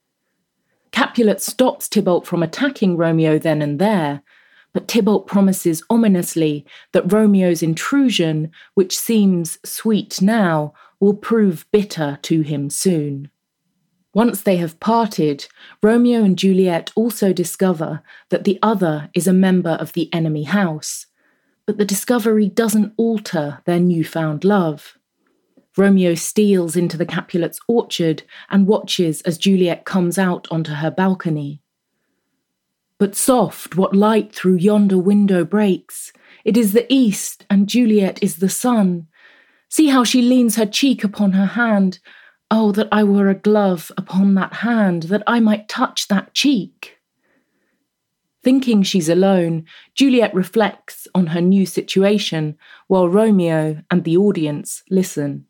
Capulet 0.91 1.41
stops 1.41 1.89
Tybalt 1.89 2.27
from 2.27 2.43
attacking 2.43 2.97
Romeo 2.97 3.39
then 3.39 3.63
and 3.63 3.79
there, 3.79 4.23
but 4.73 4.89
Tybalt 4.89 5.29
promises 5.29 5.85
ominously 5.89 6.67
that 6.91 7.13
Romeo's 7.13 7.63
intrusion, 7.63 8.51
which 8.75 8.99
seems 8.99 9.57
sweet 9.65 10.21
now, 10.21 10.75
will 10.99 11.15
prove 11.15 11.65
bitter 11.71 12.19
to 12.23 12.41
him 12.41 12.71
soon. 12.71 13.31
Once 14.13 14.43
they 14.43 14.57
have 14.57 14.81
parted, 14.81 15.47
Romeo 15.83 16.25
and 16.25 16.37
Juliet 16.37 16.91
also 16.97 17.33
discover 17.33 18.03
that 18.31 18.45
the 18.45 18.59
other 18.63 19.09
is 19.15 19.29
a 19.29 19.33
member 19.33 19.71
of 19.71 19.93
the 19.93 20.13
enemy 20.13 20.43
house, 20.43 21.07
but 21.65 21.79
the 21.79 21.85
discovery 21.85 22.49
doesn't 22.49 22.93
alter 22.97 23.61
their 23.67 23.79
newfound 23.79 24.43
love. 24.43 24.99
Romeo 25.77 26.15
steals 26.15 26.75
into 26.75 26.97
the 26.97 27.07
Capulet's 27.07 27.61
orchard 27.69 28.25
and 28.51 28.67
watches 28.67 29.21
as 29.23 29.39
Juliet 29.39 29.85
comes 29.85 30.19
out 30.19 30.49
onto 30.51 30.73
her 30.73 30.91
balcony. 30.91 31.63
But 32.99 33.15
soft, 33.15 33.77
what 33.77 33.95
light 33.95 34.35
through 34.35 34.57
yonder 34.57 34.99
window 34.99 35.45
breaks? 35.45 36.13
It 36.45 36.57
is 36.57 36.73
the 36.73 36.93
east, 36.93 37.47
and 37.49 37.69
Juliet 37.69 38.23
is 38.23 38.37
the 38.37 38.49
sun. 38.49 39.07
See 39.69 39.87
how 39.87 40.03
she 40.03 40.21
leans 40.21 40.57
her 40.57 40.67
cheek 40.67 41.05
upon 41.05 41.33
her 41.33 41.47
hand. 41.47 42.01
Oh, 42.51 42.73
that 42.73 42.89
I 42.91 43.05
were 43.05 43.29
a 43.29 43.35
glove 43.35 43.93
upon 43.97 44.35
that 44.35 44.55
hand, 44.55 45.05
that 45.05 45.23
I 45.27 45.39
might 45.39 45.69
touch 45.69 46.09
that 46.09 46.35
cheek. 46.35 46.99
Thinking 48.43 48.83
she's 48.83 49.09
alone, 49.09 49.67
Juliet 49.95 50.35
reflects 50.35 51.07
on 51.15 51.29
her 51.29 51.41
new 51.41 51.67
situation, 51.67 52.57
while 52.89 53.09
Romeo 53.09 53.83
and 53.91 54.03
the 54.03 54.17
audience 54.17 54.83
listen. 54.91 55.47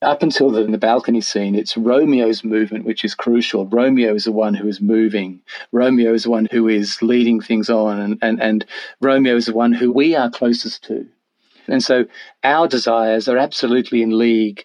Up 0.00 0.22
until 0.22 0.50
the, 0.50 0.64
the 0.64 0.78
balcony 0.78 1.20
scene, 1.20 1.54
it's 1.54 1.76
Romeo's 1.76 2.42
movement 2.42 2.86
which 2.86 3.04
is 3.04 3.14
crucial. 3.14 3.66
Romeo 3.66 4.14
is 4.14 4.24
the 4.24 4.32
one 4.32 4.54
who 4.54 4.66
is 4.66 4.80
moving. 4.80 5.42
Romeo 5.72 6.14
is 6.14 6.22
the 6.22 6.30
one 6.30 6.48
who 6.50 6.68
is 6.68 7.02
leading 7.02 7.40
things 7.40 7.68
on, 7.68 8.00
and, 8.00 8.18
and, 8.22 8.40
and 8.40 8.64
Romeo 9.02 9.36
is 9.36 9.44
the 9.44 9.52
one 9.52 9.74
who 9.74 9.92
we 9.92 10.14
are 10.14 10.30
closest 10.30 10.84
to. 10.84 11.06
And 11.68 11.82
so 11.82 12.06
our 12.44 12.66
desires 12.66 13.28
are 13.28 13.36
absolutely 13.36 14.00
in 14.00 14.16
league 14.16 14.64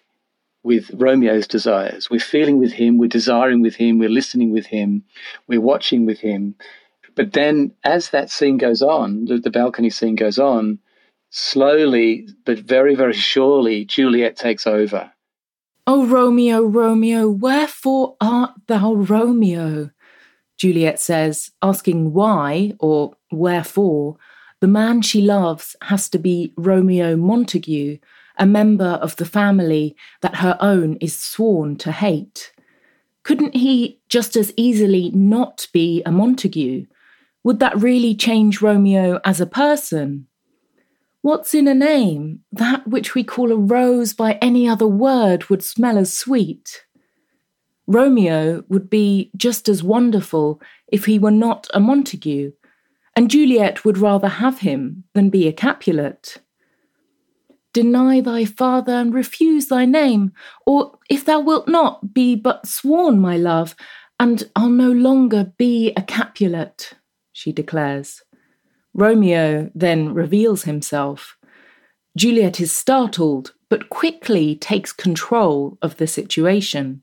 with 0.66 0.90
Romeo's 0.92 1.46
desires. 1.46 2.10
We're 2.10 2.18
feeling 2.18 2.58
with 2.58 2.72
him, 2.72 2.98
we're 2.98 3.08
desiring 3.08 3.62
with 3.62 3.76
him, 3.76 3.98
we're 3.98 4.08
listening 4.08 4.50
with 4.50 4.66
him, 4.66 5.04
we're 5.46 5.60
watching 5.60 6.04
with 6.04 6.18
him. 6.18 6.56
But 7.14 7.32
then, 7.32 7.72
as 7.84 8.10
that 8.10 8.30
scene 8.30 8.58
goes 8.58 8.82
on, 8.82 9.26
the, 9.26 9.38
the 9.38 9.50
balcony 9.50 9.90
scene 9.90 10.16
goes 10.16 10.38
on, 10.40 10.80
slowly 11.30 12.28
but 12.44 12.58
very, 12.58 12.96
very 12.96 13.14
surely, 13.14 13.84
Juliet 13.84 14.36
takes 14.36 14.66
over 14.66 15.12
Oh, 15.86 16.04
Romeo, 16.04 16.62
Romeo, 16.62 17.28
wherefore 17.28 18.16
art 18.20 18.54
thou 18.66 18.94
Romeo? 18.94 19.90
Juliet 20.58 20.98
says, 20.98 21.52
asking 21.62 22.12
why 22.12 22.72
or 22.80 23.14
wherefore 23.30 24.16
the 24.60 24.66
man 24.66 25.00
she 25.00 25.22
loves 25.22 25.76
has 25.82 26.08
to 26.08 26.18
be 26.18 26.52
Romeo 26.56 27.14
Montague, 27.14 27.98
a 28.36 28.46
member 28.46 28.84
of 28.84 29.16
the 29.16 29.24
family 29.24 29.96
that 30.22 30.36
her 30.36 30.56
own 30.60 30.96
is 30.96 31.16
sworn 31.16 31.76
to 31.76 31.92
hate. 31.92 32.52
Couldn't 33.22 33.54
he 33.54 34.00
just 34.08 34.36
as 34.36 34.52
easily 34.56 35.10
not 35.10 35.66
be 35.72 36.02
a 36.04 36.12
Montague? 36.12 36.86
Would 37.42 37.58
that 37.60 37.76
really 37.76 38.14
change 38.14 38.62
Romeo 38.62 39.20
as 39.24 39.40
a 39.40 39.46
person? 39.46 40.26
What's 41.22 41.54
in 41.54 41.66
a 41.66 41.74
name? 41.74 42.40
That 42.52 42.86
which 42.86 43.14
we 43.16 43.24
call 43.24 43.50
a 43.50 43.56
rose 43.56 44.12
by 44.12 44.34
any 44.34 44.68
other 44.68 44.86
word 44.86 45.50
would 45.50 45.64
smell 45.64 45.98
as 45.98 46.12
sweet. 46.14 46.84
Romeo 47.88 48.64
would 48.68 48.88
be 48.88 49.30
just 49.36 49.68
as 49.68 49.82
wonderful 49.82 50.60
if 50.88 51.06
he 51.06 51.18
were 51.18 51.32
not 51.32 51.68
a 51.74 51.80
Montague, 51.80 52.52
and 53.16 53.30
Juliet 53.30 53.84
would 53.84 53.98
rather 53.98 54.28
have 54.28 54.60
him 54.60 55.04
than 55.14 55.30
be 55.30 55.48
a 55.48 55.52
Capulet. 55.52 56.38
Deny 57.76 58.22
thy 58.22 58.46
father 58.46 58.94
and 58.94 59.12
refuse 59.12 59.66
thy 59.66 59.84
name, 59.84 60.32
or 60.64 60.98
if 61.10 61.26
thou 61.26 61.40
wilt 61.40 61.68
not, 61.68 62.14
be 62.14 62.34
but 62.34 62.66
sworn, 62.66 63.20
my 63.20 63.36
love, 63.36 63.76
and 64.18 64.50
I'll 64.56 64.70
no 64.70 64.90
longer 64.90 65.52
be 65.58 65.92
a 65.94 66.00
Capulet, 66.00 66.94
she 67.34 67.52
declares. 67.52 68.22
Romeo 68.94 69.70
then 69.74 70.14
reveals 70.14 70.62
himself. 70.62 71.36
Juliet 72.16 72.62
is 72.62 72.72
startled, 72.72 73.52
but 73.68 73.90
quickly 73.90 74.56
takes 74.56 74.90
control 74.90 75.76
of 75.82 75.98
the 75.98 76.06
situation. 76.06 77.02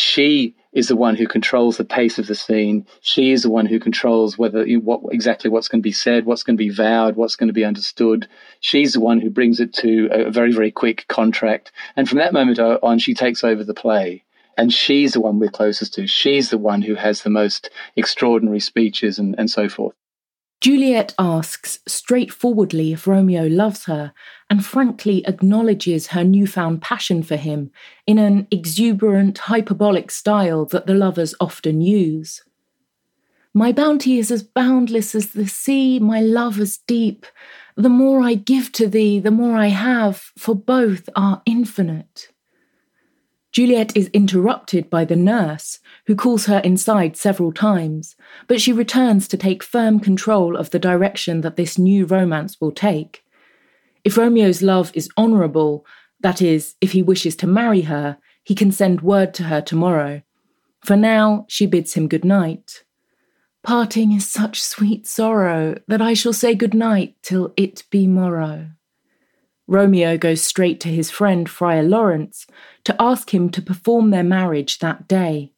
She 0.00 0.56
is 0.72 0.88
the 0.88 0.96
one 0.96 1.16
who 1.16 1.26
controls 1.26 1.76
the 1.76 1.84
pace 1.84 2.18
of 2.18 2.26
the 2.26 2.34
scene. 2.34 2.86
She 3.00 3.32
is 3.32 3.42
the 3.42 3.50
one 3.50 3.66
who 3.66 3.80
controls 3.80 4.38
whether 4.38 4.64
what 4.78 5.00
exactly 5.10 5.50
what's 5.50 5.68
going 5.68 5.80
to 5.80 5.86
be 5.86 5.92
said, 5.92 6.26
what's 6.26 6.42
going 6.42 6.56
to 6.56 6.62
be 6.62 6.68
vowed, 6.70 7.16
what's 7.16 7.36
going 7.36 7.48
to 7.48 7.52
be 7.54 7.64
understood. 7.64 8.28
She's 8.60 8.92
the 8.92 9.00
one 9.00 9.20
who 9.20 9.30
brings 9.30 9.60
it 9.60 9.72
to 9.74 10.08
a 10.12 10.30
very 10.30 10.52
very 10.52 10.70
quick 10.70 11.06
contract, 11.08 11.72
and 11.96 12.08
from 12.08 12.18
that 12.18 12.32
moment 12.32 12.58
on, 12.58 12.98
she 12.98 13.14
takes 13.14 13.42
over 13.44 13.64
the 13.64 13.74
play. 13.74 14.24
And 14.56 14.74
she's 14.74 15.12
the 15.14 15.22
one 15.22 15.38
we're 15.38 15.48
closest 15.48 15.94
to. 15.94 16.06
She's 16.06 16.50
the 16.50 16.58
one 16.58 16.82
who 16.82 16.94
has 16.94 17.22
the 17.22 17.30
most 17.30 17.70
extraordinary 17.96 18.60
speeches 18.60 19.18
and, 19.18 19.34
and 19.38 19.48
so 19.48 19.70
forth. 19.70 19.94
Juliet 20.60 21.14
asks 21.18 21.78
straightforwardly 21.88 22.92
if 22.92 23.06
Romeo 23.06 23.46
loves 23.46 23.86
her 23.86 24.12
and 24.50 24.64
frankly 24.64 25.26
acknowledges 25.26 26.08
her 26.08 26.22
newfound 26.22 26.82
passion 26.82 27.22
for 27.22 27.36
him 27.36 27.70
in 28.06 28.18
an 28.18 28.46
exuberant, 28.50 29.38
hyperbolic 29.38 30.10
style 30.10 30.66
that 30.66 30.86
the 30.86 30.94
lovers 30.94 31.34
often 31.40 31.80
use. 31.80 32.42
My 33.54 33.72
bounty 33.72 34.18
is 34.18 34.30
as 34.30 34.42
boundless 34.42 35.14
as 35.14 35.32
the 35.32 35.46
sea, 35.46 35.98
my 35.98 36.20
love 36.20 36.60
as 36.60 36.76
deep. 36.76 37.24
The 37.74 37.88
more 37.88 38.20
I 38.20 38.34
give 38.34 38.70
to 38.72 38.86
thee, 38.86 39.18
the 39.18 39.30
more 39.30 39.56
I 39.56 39.68
have, 39.68 40.30
for 40.38 40.54
both 40.54 41.08
are 41.16 41.42
infinite. 41.46 42.28
Juliet 43.52 43.96
is 43.96 44.08
interrupted 44.12 44.88
by 44.88 45.04
the 45.04 45.16
nurse, 45.16 45.80
who 46.06 46.14
calls 46.14 46.46
her 46.46 46.60
inside 46.60 47.16
several 47.16 47.52
times, 47.52 48.14
but 48.46 48.60
she 48.60 48.72
returns 48.72 49.26
to 49.28 49.36
take 49.36 49.62
firm 49.62 49.98
control 49.98 50.56
of 50.56 50.70
the 50.70 50.78
direction 50.78 51.40
that 51.40 51.56
this 51.56 51.76
new 51.76 52.06
romance 52.06 52.60
will 52.60 52.70
take. 52.70 53.24
If 54.04 54.16
Romeo's 54.16 54.62
love 54.62 54.92
is 54.94 55.10
honourable, 55.18 55.84
that 56.20 56.40
is, 56.40 56.76
if 56.80 56.92
he 56.92 57.02
wishes 57.02 57.34
to 57.36 57.46
marry 57.46 57.82
her, 57.82 58.18
he 58.44 58.54
can 58.54 58.70
send 58.70 59.00
word 59.00 59.34
to 59.34 59.44
her 59.44 59.60
tomorrow. 59.60 60.22
For 60.84 60.96
now, 60.96 61.44
she 61.48 61.66
bids 61.66 61.94
him 61.94 62.08
good 62.08 62.24
night. 62.24 62.84
Parting 63.62 64.12
is 64.12 64.26
such 64.26 64.62
sweet 64.62 65.06
sorrow 65.06 65.76
that 65.88 66.00
I 66.00 66.14
shall 66.14 66.32
say 66.32 66.54
good 66.54 66.72
night 66.72 67.16
till 67.22 67.52
it 67.56 67.82
be 67.90 68.06
morrow. 68.06 68.70
Romeo 69.70 70.18
goes 70.18 70.42
straight 70.42 70.80
to 70.80 70.88
his 70.88 71.12
friend 71.12 71.48
Friar 71.48 71.84
Lawrence 71.84 72.44
to 72.82 73.00
ask 73.00 73.32
him 73.32 73.48
to 73.50 73.62
perform 73.62 74.10
their 74.10 74.24
marriage 74.24 74.80
that 74.80 75.06
day. 75.06 75.52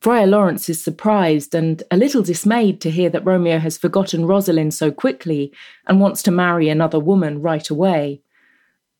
Friar 0.00 0.26
Lawrence 0.26 0.70
is 0.70 0.82
surprised 0.82 1.54
and 1.54 1.82
a 1.90 1.96
little 1.98 2.22
dismayed 2.22 2.80
to 2.80 2.90
hear 2.90 3.10
that 3.10 3.26
Romeo 3.26 3.58
has 3.58 3.76
forgotten 3.76 4.24
Rosaline 4.24 4.70
so 4.70 4.90
quickly 4.90 5.52
and 5.86 6.00
wants 6.00 6.22
to 6.22 6.30
marry 6.30 6.70
another 6.70 6.98
woman 6.98 7.42
right 7.42 7.68
away. 7.68 8.22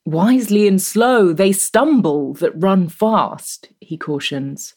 Wisely 0.04 0.68
and 0.68 0.80
slow, 0.80 1.32
they 1.32 1.52
stumble 1.52 2.34
that 2.34 2.52
run 2.54 2.90
fast, 2.90 3.70
he 3.80 3.96
cautions. 3.96 4.74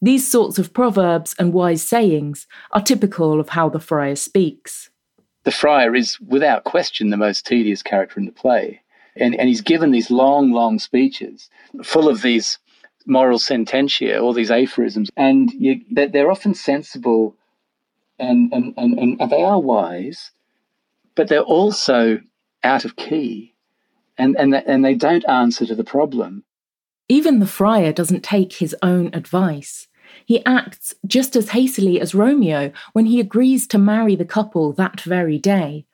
These 0.00 0.30
sorts 0.30 0.60
of 0.60 0.72
proverbs 0.72 1.34
and 1.40 1.52
wise 1.52 1.82
sayings 1.82 2.46
are 2.70 2.82
typical 2.82 3.40
of 3.40 3.48
how 3.48 3.68
the 3.68 3.80
friar 3.80 4.14
speaks. 4.14 4.90
The 5.44 5.50
friar 5.50 5.94
is, 5.94 6.20
without 6.20 6.64
question, 6.64 7.10
the 7.10 7.16
most 7.16 7.46
tedious 7.46 7.82
character 7.82 8.20
in 8.20 8.26
the 8.26 8.32
play. 8.32 8.82
And, 9.16 9.34
and 9.34 9.48
he's 9.48 9.60
given 9.60 9.90
these 9.90 10.10
long, 10.10 10.52
long 10.52 10.78
speeches 10.78 11.50
full 11.82 12.08
of 12.08 12.22
these 12.22 12.58
moral 13.06 13.38
sententia, 13.38 14.20
all 14.22 14.32
these 14.32 14.50
aphorisms, 14.50 15.10
and 15.16 15.52
you, 15.52 15.80
they're 15.90 16.30
often 16.30 16.54
sensible 16.54 17.36
and, 18.18 18.52
and, 18.52 18.74
and, 18.76 19.20
and 19.20 19.30
they 19.30 19.42
are 19.42 19.60
wise, 19.60 20.30
but 21.14 21.28
they're 21.28 21.40
also 21.40 22.20
out 22.62 22.84
of 22.84 22.96
key 22.96 23.54
and, 24.16 24.36
and, 24.38 24.54
and 24.54 24.84
they 24.84 24.94
don't 24.94 25.28
answer 25.28 25.66
to 25.66 25.74
the 25.74 25.84
problem. 25.84 26.44
Even 27.08 27.40
the 27.40 27.46
friar 27.46 27.92
doesn't 27.92 28.22
take 28.22 28.54
his 28.54 28.76
own 28.82 29.10
advice. 29.12 29.88
He 30.24 30.44
acts 30.44 30.94
just 31.06 31.36
as 31.36 31.50
hastily 31.50 32.00
as 32.00 32.14
Romeo 32.14 32.72
when 32.92 33.06
he 33.06 33.20
agrees 33.20 33.66
to 33.68 33.78
marry 33.78 34.16
the 34.16 34.24
couple 34.24 34.72
that 34.72 35.00
very 35.00 35.38
day. 35.38 35.86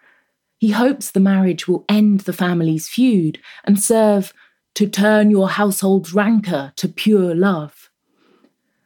He 0.58 0.70
hopes 0.70 1.10
the 1.10 1.20
marriage 1.20 1.68
will 1.68 1.84
end 1.88 2.20
the 2.20 2.32
family's 2.32 2.88
feud 2.88 3.38
and 3.64 3.80
serve 3.80 4.32
to 4.74 4.88
turn 4.88 5.30
your 5.30 5.48
household's 5.50 6.12
rancour 6.12 6.72
to 6.76 6.88
pure 6.88 7.34
love. 7.34 7.90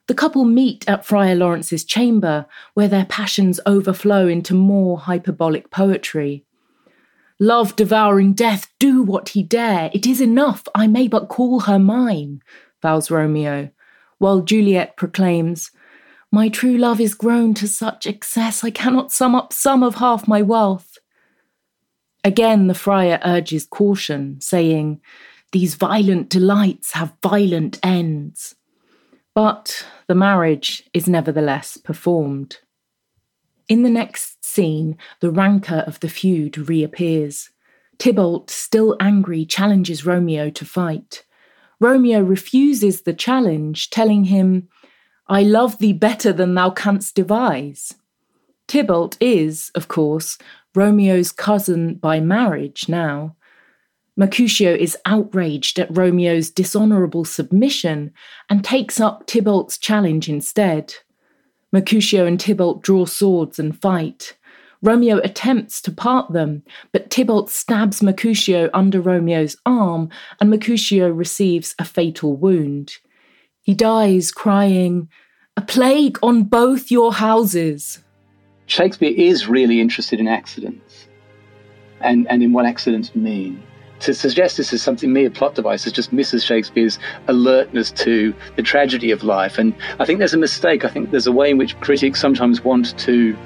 The 0.07 0.15
couple 0.15 0.45
meet 0.45 0.89
at 0.89 1.07
Friar 1.07 1.35
Lawrence's 1.35 1.85
chamber, 1.85 2.47
where 2.75 2.89
their 2.89 3.07
passions 3.07 3.61
overflow 3.65 4.27
into 4.27 4.53
more 4.53 4.99
hyperbolic 4.99 5.71
poetry. 5.71 6.45
Love 7.39 7.77
devouring 7.77 8.35
death, 8.35 8.73
do 8.79 9.03
what 9.03 9.31
he 9.31 9.43
dare. 9.43 9.91
It 9.95 10.07
is 10.07 10.21
enough, 10.21 10.65
I 10.75 10.87
may 10.87 11.09
but 11.09 11.29
call 11.29 11.61
her 11.61 11.79
mine, 11.79 12.43
vows 12.83 13.11
Romeo, 13.11 13.71
while 14.23 14.41
Juliet 14.41 14.97
proclaims, 14.97 15.73
My 16.31 16.49
true 16.49 16.79
love 16.79 17.01
is 17.01 17.13
grown 17.13 17.55
to 17.55 17.67
such 17.67 18.07
excess 18.07 18.63
I 18.63 18.71
cannot 18.71 19.11
sum 19.11 19.35
up 19.35 19.53
sum 19.53 19.83
of 19.83 19.97
half 19.97 20.29
my 20.29 20.41
wealth. 20.41 20.97
Again 22.23 22.69
the 22.69 22.75
friar 22.75 23.19
urges 23.25 23.67
caution, 23.67 24.41
saying, 24.41 25.01
These 25.51 25.75
violent 25.75 26.29
delights 26.29 26.93
have 26.93 27.15
violent 27.21 27.81
ends. 27.83 28.55
But 29.35 29.85
the 30.07 30.15
marriage 30.15 30.89
is 30.95 31.09
nevertheless 31.09 31.77
performed. 31.77 32.59
In 33.69 33.83
the 33.83 33.91
next 33.91 34.45
scene, 34.45 34.99
the 35.19 35.33
rancour 35.33 35.79
of 35.79 35.99
the 35.99 36.09
feud 36.09 36.69
reappears. 36.69 37.51
Tybalt, 37.99 38.51
still 38.51 38.97
angry, 39.01 39.45
challenges 39.45 40.07
Romeo 40.07 40.49
to 40.51 40.65
fight. 40.65 41.25
Romeo 41.83 42.23
refuses 42.23 43.03
the 43.03 43.13
challenge, 43.13 43.91
telling 43.91 44.25
him, 44.25 44.69
I 45.27 45.43
love 45.43 45.79
thee 45.79 45.93
better 45.93 46.33
than 46.33 46.55
thou 46.55 46.71
canst 46.71 47.17
devise. 47.17 47.95
Tybalt 48.69 49.17
is, 49.21 49.73
of 49.75 49.89
course, 49.89 50.39
Romeo's 50.77 51.33
cousin 51.33 51.97
by 51.97 52.21
marriage 52.21 52.89
now. 52.89 53.35
Mercutio 54.17 54.73
is 54.73 54.97
outraged 55.07 55.81
at 55.81 55.97
Romeo's 55.97 56.51
dishonourable 56.51 57.25
submission 57.25 58.13
and 58.49 58.63
takes 58.63 59.01
up 59.01 59.27
Tybalt's 59.27 59.77
challenge 59.77 60.29
instead. 60.29 60.95
Mercutio 61.73 62.27
and 62.27 62.39
Tybalt 62.39 62.83
draw 62.83 63.07
swords 63.07 63.59
and 63.59 63.77
fight. 63.77 64.37
Romeo 64.83 65.19
attempts 65.19 65.81
to 65.83 65.93
part 65.93 66.33
them, 66.33 66.65
but 66.91 67.09
Tybalt 67.09 67.51
stabs 67.51 68.03
Mercutio 68.03 68.69
under 68.75 69.01
Romeo's 69.01 69.57
arm, 69.65 70.11
and 70.41 70.51
Mercutio 70.51 71.09
receives 71.09 71.75
a 71.79 71.85
fatal 71.85 72.37
wound. 72.37 72.99
He 73.63 73.75
dies 73.75 74.33
crying, 74.33 75.09
A 75.57 75.63
plague 75.63 76.19
on 76.23 76.45
both 76.45 76.91
your 76.91 77.13
houses. 77.13 78.03
Shakespeare 78.67 79.15
is 79.17 79.49
really 79.49 79.81
interested 79.81 80.19
in 80.19 80.27
accidents 80.27 81.07
and, 82.01 82.27
and 82.29 82.43
in 82.43 82.53
what 82.53 82.67
accidents 82.67 83.15
mean 83.15 83.63
to 84.03 84.13
suggest 84.13 84.57
this 84.57 84.73
is 84.73 84.83
something 84.83 85.13
mere 85.13 85.31
plot 85.31 85.55
device 85.55 85.87
is 85.87 85.93
just 85.93 86.13
misses 86.13 86.43
Shakespeare's 86.43 86.99
alertness 87.29 87.93
to 87.93 88.35
the 88.57 88.63
tragedy 88.63 89.13
of 89.13 89.23
life. 89.23 89.59
And 89.59 89.73
I 90.01 90.05
think 90.05 90.19
there's 90.19 90.35
a 90.35 90.39
mistake. 90.39 90.85
I 90.85 90.89
think 90.89 91.13
there's 91.13 91.29
a 91.29 91.33
way 91.33 91.51
in 91.51 91.57
which 91.57 91.79
critics 91.81 92.21
sometimes 92.21 92.65
want 92.65 92.99
to 92.99 93.37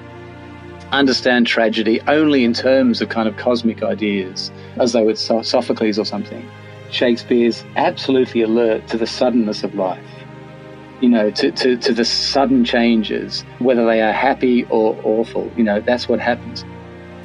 understand 0.98 1.46
tragedy 1.46 2.00
only 2.08 2.44
in 2.44 2.52
terms 2.52 3.00
of 3.00 3.08
kind 3.08 3.28
of 3.28 3.36
cosmic 3.36 3.82
ideas, 3.82 4.50
as 4.78 4.92
though 4.92 5.08
it's 5.08 5.20
Sophocles 5.20 5.98
or 5.98 6.04
something. 6.04 6.48
Shakespeare's 6.90 7.64
absolutely 7.76 8.42
alert 8.42 8.86
to 8.88 8.96
the 8.96 9.06
suddenness 9.06 9.62
of 9.64 9.74
life, 9.74 10.04
you 11.00 11.08
know, 11.08 11.30
to, 11.32 11.50
to, 11.50 11.76
to 11.76 11.92
the 11.92 12.04
sudden 12.04 12.64
changes, 12.64 13.44
whether 13.58 13.84
they 13.84 14.00
are 14.00 14.12
happy 14.12 14.64
or 14.64 14.98
awful. 15.02 15.50
You 15.56 15.64
know, 15.64 15.80
that's 15.80 16.08
what 16.08 16.20
happens. 16.20 16.64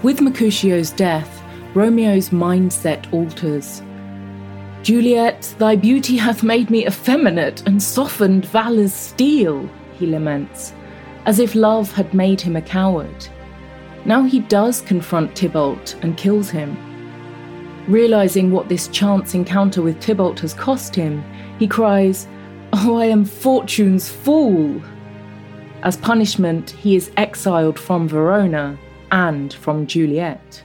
With 0.04 0.20
Mercutio's 0.20 0.92
death, 0.92 1.42
Romeo's 1.74 2.30
mindset 2.30 3.12
alters. 3.14 3.82
Juliet, 4.84 5.54
thy 5.60 5.76
beauty 5.76 6.18
hath 6.18 6.42
made 6.42 6.72
me 6.72 6.88
effeminate 6.88 7.62
and 7.68 7.82
softened 7.82 8.46
valor's 8.46 8.94
steel, 8.94 9.70
he 9.94 10.08
laments, 10.08 10.74
as 11.28 11.38
if 11.38 11.54
love 11.54 11.92
had 11.92 12.14
made 12.16 12.42
him 12.42 12.56
a 12.56 12.62
coward. 12.62 13.28
Now 14.06 14.24
he 14.24 14.40
does 14.40 14.82
confront 14.82 15.36
Tybalt 15.36 15.96
and 16.02 16.18
kills 16.18 16.50
him. 16.50 16.76
Realizing 17.88 18.52
what 18.52 18.70
this 18.70 18.88
chance 18.88 19.34
encounter 19.34 19.82
with 19.82 20.00
Tybalt 20.00 20.40
has 20.40 20.54
cost 20.54 20.96
him, 20.96 21.24
he 21.60 21.68
cries, 21.68 22.28
Oh, 22.74 22.96
I 22.98 23.06
am 23.06 23.26
fortune's 23.26 24.10
fool! 24.10 24.82
As 25.84 25.98
punishment, 25.98 26.72
he 26.72 26.96
is 26.96 27.12
exiled 27.18 27.78
from 27.78 28.08
Verona 28.08 28.78
and 29.12 29.54
from 29.54 29.88
Juliet. 29.88 30.64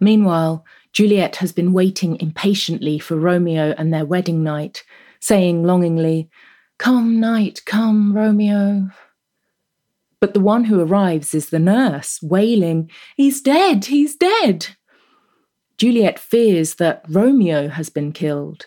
Meanwhile, 0.00 0.64
Juliet 0.92 1.36
has 1.36 1.50
been 1.50 1.72
waiting 1.72 2.20
impatiently 2.20 2.98
for 2.98 3.16
Romeo 3.16 3.74
and 3.78 3.92
their 3.92 4.04
wedding 4.04 4.42
night, 4.42 4.84
saying 5.20 5.64
longingly, 5.64 6.28
Come, 6.78 7.20
night, 7.20 7.62
come, 7.64 8.14
Romeo. 8.14 8.90
But 10.24 10.32
the 10.32 10.40
one 10.40 10.64
who 10.64 10.80
arrives 10.80 11.34
is 11.34 11.50
the 11.50 11.58
nurse, 11.58 12.18
wailing, 12.22 12.90
He's 13.14 13.42
dead, 13.42 13.84
he's 13.84 14.16
dead. 14.16 14.68
Juliet 15.76 16.18
fears 16.18 16.76
that 16.76 17.04
Romeo 17.10 17.68
has 17.68 17.90
been 17.90 18.10
killed. 18.10 18.64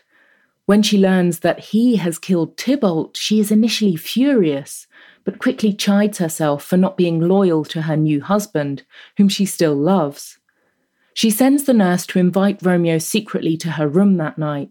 When 0.67 0.83
she 0.83 0.99
learns 0.99 1.39
that 1.39 1.59
he 1.71 1.95
has 1.95 2.19
killed 2.19 2.57
Tybalt, 2.59 3.17
she 3.17 3.39
is 3.39 3.49
initially 3.49 3.95
furious, 3.95 4.85
but 5.23 5.39
quickly 5.39 5.73
chides 5.73 6.19
herself 6.19 6.63
for 6.63 6.77
not 6.77 6.95
being 6.95 7.21
loyal 7.21 7.65
to 7.65 7.81
her 7.81 7.97
new 7.97 8.21
husband, 8.21 8.83
whom 9.17 9.27
she 9.27 9.47
still 9.47 9.73
loves. 9.73 10.37
She 11.15 11.31
sends 11.31 11.63
the 11.63 11.73
nurse 11.73 12.05
to 12.05 12.19
invite 12.19 12.61
Romeo 12.61 12.99
secretly 12.99 13.57
to 13.57 13.71
her 13.71 13.87
room 13.87 14.17
that 14.17 14.37
night. 14.37 14.69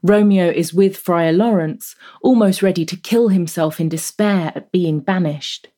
Romeo 0.00 0.48
is 0.48 0.72
with 0.72 0.96
Friar 0.96 1.32
Lawrence, 1.32 1.96
almost 2.22 2.62
ready 2.62 2.86
to 2.86 2.96
kill 2.96 3.30
himself 3.30 3.80
in 3.80 3.88
despair 3.88 4.52
at 4.54 4.70
being 4.70 5.00
banished. 5.00 5.70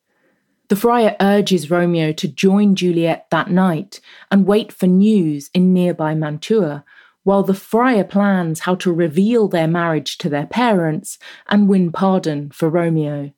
The 0.69 0.75
friar 0.75 1.15
urges 1.21 1.71
Romeo 1.71 2.11
to 2.13 2.27
join 2.27 2.75
Juliet 2.75 3.27
that 3.31 3.49
night 3.49 4.01
and 4.29 4.45
wait 4.45 4.71
for 4.71 4.87
news 4.87 5.49
in 5.53 5.73
nearby 5.73 6.13
Mantua, 6.13 6.83
while 7.23 7.43
the 7.43 7.53
friar 7.53 8.03
plans 8.03 8.61
how 8.61 8.75
to 8.75 8.91
reveal 8.91 9.47
their 9.47 9.67
marriage 9.67 10.17
to 10.19 10.29
their 10.29 10.45
parents 10.45 11.17
and 11.47 11.67
win 11.67 11.91
pardon 11.91 12.51
for 12.51 12.69
Romeo. 12.69 13.31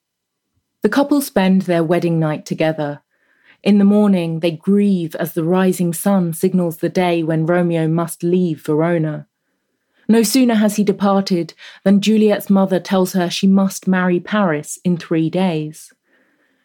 The 0.82 0.90
couple 0.90 1.22
spend 1.22 1.64
their 1.64 1.84
wedding 1.84 2.20
night 2.20 2.46
together, 2.46 3.02
in 3.62 3.78
the 3.78 3.86
morning, 3.86 4.40
they 4.40 4.52
grieve 4.52 5.16
as 5.16 5.34
the 5.34 5.44
rising 5.44 5.94
sun 5.94 6.34
signals 6.34 6.78
the 6.78 6.90
day 6.90 7.24
when 7.24 7.46
Romeo 7.46 7.88
must 7.88 8.24
leave 8.24 8.66
Verona. 8.66 9.28
No 10.08 10.24
sooner 10.24 10.56
has 10.56 10.78
he 10.78 10.84
departed 10.84 11.54
than 11.84 12.02
Juliet's 12.02 12.50
mother 12.50 12.80
tells 12.80 13.14
her 13.14 13.30
she 13.30 13.48
must 13.48 13.88
marry 13.88 14.20
Paris 14.20 14.80
in 14.86 14.98
three 14.98 15.30
days. 15.30 15.92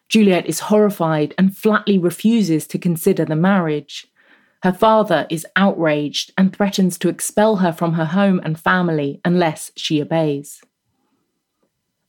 Juliet 0.08 0.46
is 0.46 0.60
horrified 0.60 1.34
and 1.38 1.56
flatly 1.56 1.98
refuses 1.98 2.66
to 2.68 2.78
consider 2.78 3.24
the 3.24 3.36
marriage. 3.36 4.06
Her 4.62 4.72
father 4.72 5.26
is 5.28 5.46
outraged 5.56 6.32
and 6.38 6.54
threatens 6.54 6.98
to 6.98 7.08
expel 7.08 7.56
her 7.56 7.72
from 7.72 7.94
her 7.94 8.06
home 8.06 8.40
and 8.44 8.58
family 8.58 9.20
unless 9.24 9.70
she 9.76 10.00
obeys. 10.00 10.62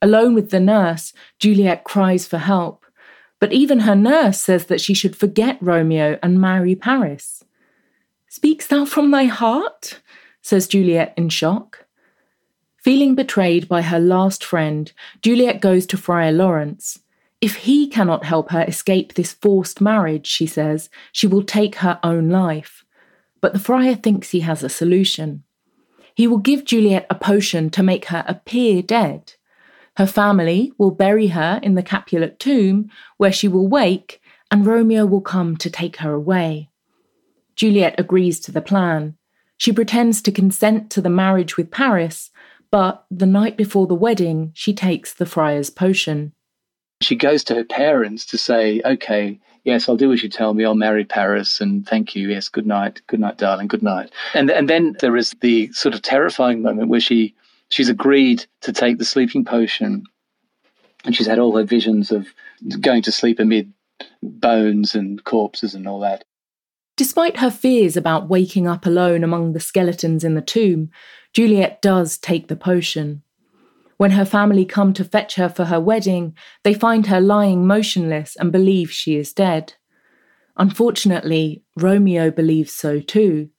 Alone 0.02 0.36
with 0.36 0.52
the 0.52 0.60
nurse, 0.60 1.14
Juliet 1.40 1.84
cries 1.84 2.28
for 2.28 2.38
help. 2.38 2.86
But 3.40 3.52
even 3.52 3.82
her 3.82 3.96
nurse 3.96 4.40
says 4.40 4.68
that 4.68 4.82
she 4.82 4.94
should 4.94 5.16
forget 5.16 5.58
Romeo 5.62 6.18
and 6.24 6.40
marry 6.40 6.76
Paris. 6.76 7.44
Speaks 8.30 8.68
thou 8.68 8.86
from 8.86 9.12
thy 9.12 9.26
heart? 9.26 10.02
says 10.42 10.68
Juliet 10.68 11.14
in 11.18 11.30
shock. 11.30 11.86
Feeling 12.78 13.16
betrayed 13.16 13.68
by 13.68 13.82
her 13.82 14.00
last 14.00 14.44
friend, 14.44 14.92
Juliet 15.22 15.60
goes 15.60 15.86
to 15.88 15.98
Friar 15.98 16.32
Lawrence. 16.32 17.00
If 17.42 17.56
he 17.58 17.88
cannot 17.88 18.24
help 18.24 18.50
her 18.52 18.64
escape 18.64 19.14
this 19.14 19.34
forced 19.34 19.82
marriage, 19.82 20.26
she 20.26 20.48
says, 20.48 20.90
she 21.12 21.28
will 21.28 21.44
take 21.44 21.76
her 21.76 22.00
own 22.04 22.30
life. 22.30 22.84
but 23.46 23.54
the 23.54 23.60
friar 23.60 23.94
thinks 23.94 24.32
he 24.32 24.40
has 24.40 24.64
a 24.64 24.70
solution. 24.70 25.44
He 26.16 26.26
will 26.26 26.40
give 26.40 26.66
Juliet 26.66 27.06
a 27.12 27.14
potion 27.14 27.70
to 27.70 27.84
make 27.84 28.06
her 28.06 28.26
appear 28.28 28.82
dead. 28.82 29.34
Her 29.98 30.08
family 30.08 30.74
will 30.80 30.90
bury 30.90 31.28
her 31.28 31.60
in 31.62 31.76
the 31.76 31.84
Capulet 31.84 32.40
tomb, 32.40 32.90
where 33.18 33.32
she 33.32 33.48
will 33.48 33.68
wake, 33.68 34.20
and 34.50 34.66
Romeo 34.66 35.06
will 35.06 35.22
come 35.22 35.58
to 35.58 35.70
take 35.70 35.98
her 35.98 36.12
away. 36.12 36.72
Juliet 37.56 37.94
agrees 38.00 38.40
to 38.40 38.52
the 38.52 38.64
plan. 38.64 39.16
She 39.58 39.72
pretends 39.72 40.24
to 40.24 40.32
consent 40.32 40.90
to 40.90 41.02
the 41.02 41.10
marriage 41.10 41.56
with 41.56 41.70
Paris, 41.70 42.32
but 42.72 43.06
the 43.12 43.28
night 43.28 43.58
before 43.58 43.86
the 43.86 43.94
wedding, 43.94 44.54
she 44.56 44.74
takes 44.74 45.14
the 45.14 45.28
friar's 45.28 45.70
potion. 45.70 46.34
She 47.06 47.16
goes 47.16 47.44
to 47.46 47.56
her 47.56 47.64
parents 47.64 48.26
to 48.28 48.38
say, 48.38 48.82
okay, 48.84 49.40
yes, 49.64 49.88
I'll 49.88 49.96
do 49.96 50.12
as 50.12 50.24
you 50.24 50.30
tell 50.30 50.54
me. 50.54 50.66
I'll 50.66 50.74
marry 50.74 51.06
Paris 51.06 51.62
and 51.62 51.88
thank 51.88 52.16
you. 52.16 52.30
Yes, 52.30 52.50
good 52.50 52.66
night. 52.66 53.02
Good 53.06 53.20
night, 53.20 53.38
darling. 53.38 53.68
Good 53.68 53.84
night. 53.84 54.12
And, 54.34 54.50
and 54.50 54.70
then 54.70 54.96
there 55.02 55.16
is 55.16 55.36
the 55.42 55.72
sort 55.74 55.94
of 55.94 56.02
terrifying 56.02 56.62
moment 56.64 56.90
where 56.90 57.00
she, 57.00 57.36
she's 57.70 57.90
agreed 57.90 58.46
to 58.62 58.74
take 58.74 58.98
the 58.98 59.06
sleeping 59.06 59.46
potion 59.46 60.04
and 61.06 61.16
she's 61.16 61.28
had 61.28 61.38
all 61.38 61.56
her 61.58 61.64
visions 61.64 62.12
of 62.12 62.28
going 62.82 63.04
to 63.04 63.12
sleep 63.12 63.40
amid 63.40 63.72
bones 64.24 64.96
and 64.96 65.24
corpses 65.24 65.76
and 65.76 65.88
all 65.88 66.00
that. 66.00 66.24
Despite 66.98 67.38
her 67.38 67.52
fears 67.52 67.96
about 67.96 68.30
waking 68.30 68.68
up 68.68 68.86
alone 68.86 69.24
among 69.24 69.54
the 69.54 69.60
skeletons 69.60 70.24
in 70.24 70.34
the 70.34 70.42
tomb, 70.42 70.90
Juliet 71.34 71.82
does 71.82 72.18
take 72.18 72.48
the 72.48 72.56
potion. 72.56 73.22
When 73.98 74.12
her 74.12 74.26
family 74.26 74.66
come 74.66 74.94
to 74.94 75.04
fetch 75.04 75.36
her 75.36 75.48
for 75.48 75.66
her 75.66 75.80
wedding, 75.80 76.36
they 76.64 76.74
find 76.74 77.08
her 77.08 77.22
lying 77.22 77.66
motionless 77.66 78.36
and 78.36 78.52
believe 78.52 78.92
she 78.92 79.16
is 79.16 79.34
dead. 79.34 79.74
Unfortunately, 80.58 81.64
Romeo 81.76 82.32
believes 82.32 82.74
so 82.74 83.00
too. 83.00 83.50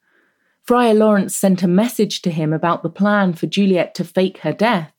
Friar 0.62 0.94
Lawrence 0.94 1.36
sent 1.36 1.62
a 1.62 1.68
message 1.68 2.22
to 2.22 2.30
him 2.30 2.52
about 2.52 2.82
the 2.82 2.90
plan 2.90 3.32
for 3.32 3.46
Juliet 3.46 3.94
to 3.94 4.04
fake 4.04 4.38
her 4.38 4.52
death, 4.52 4.92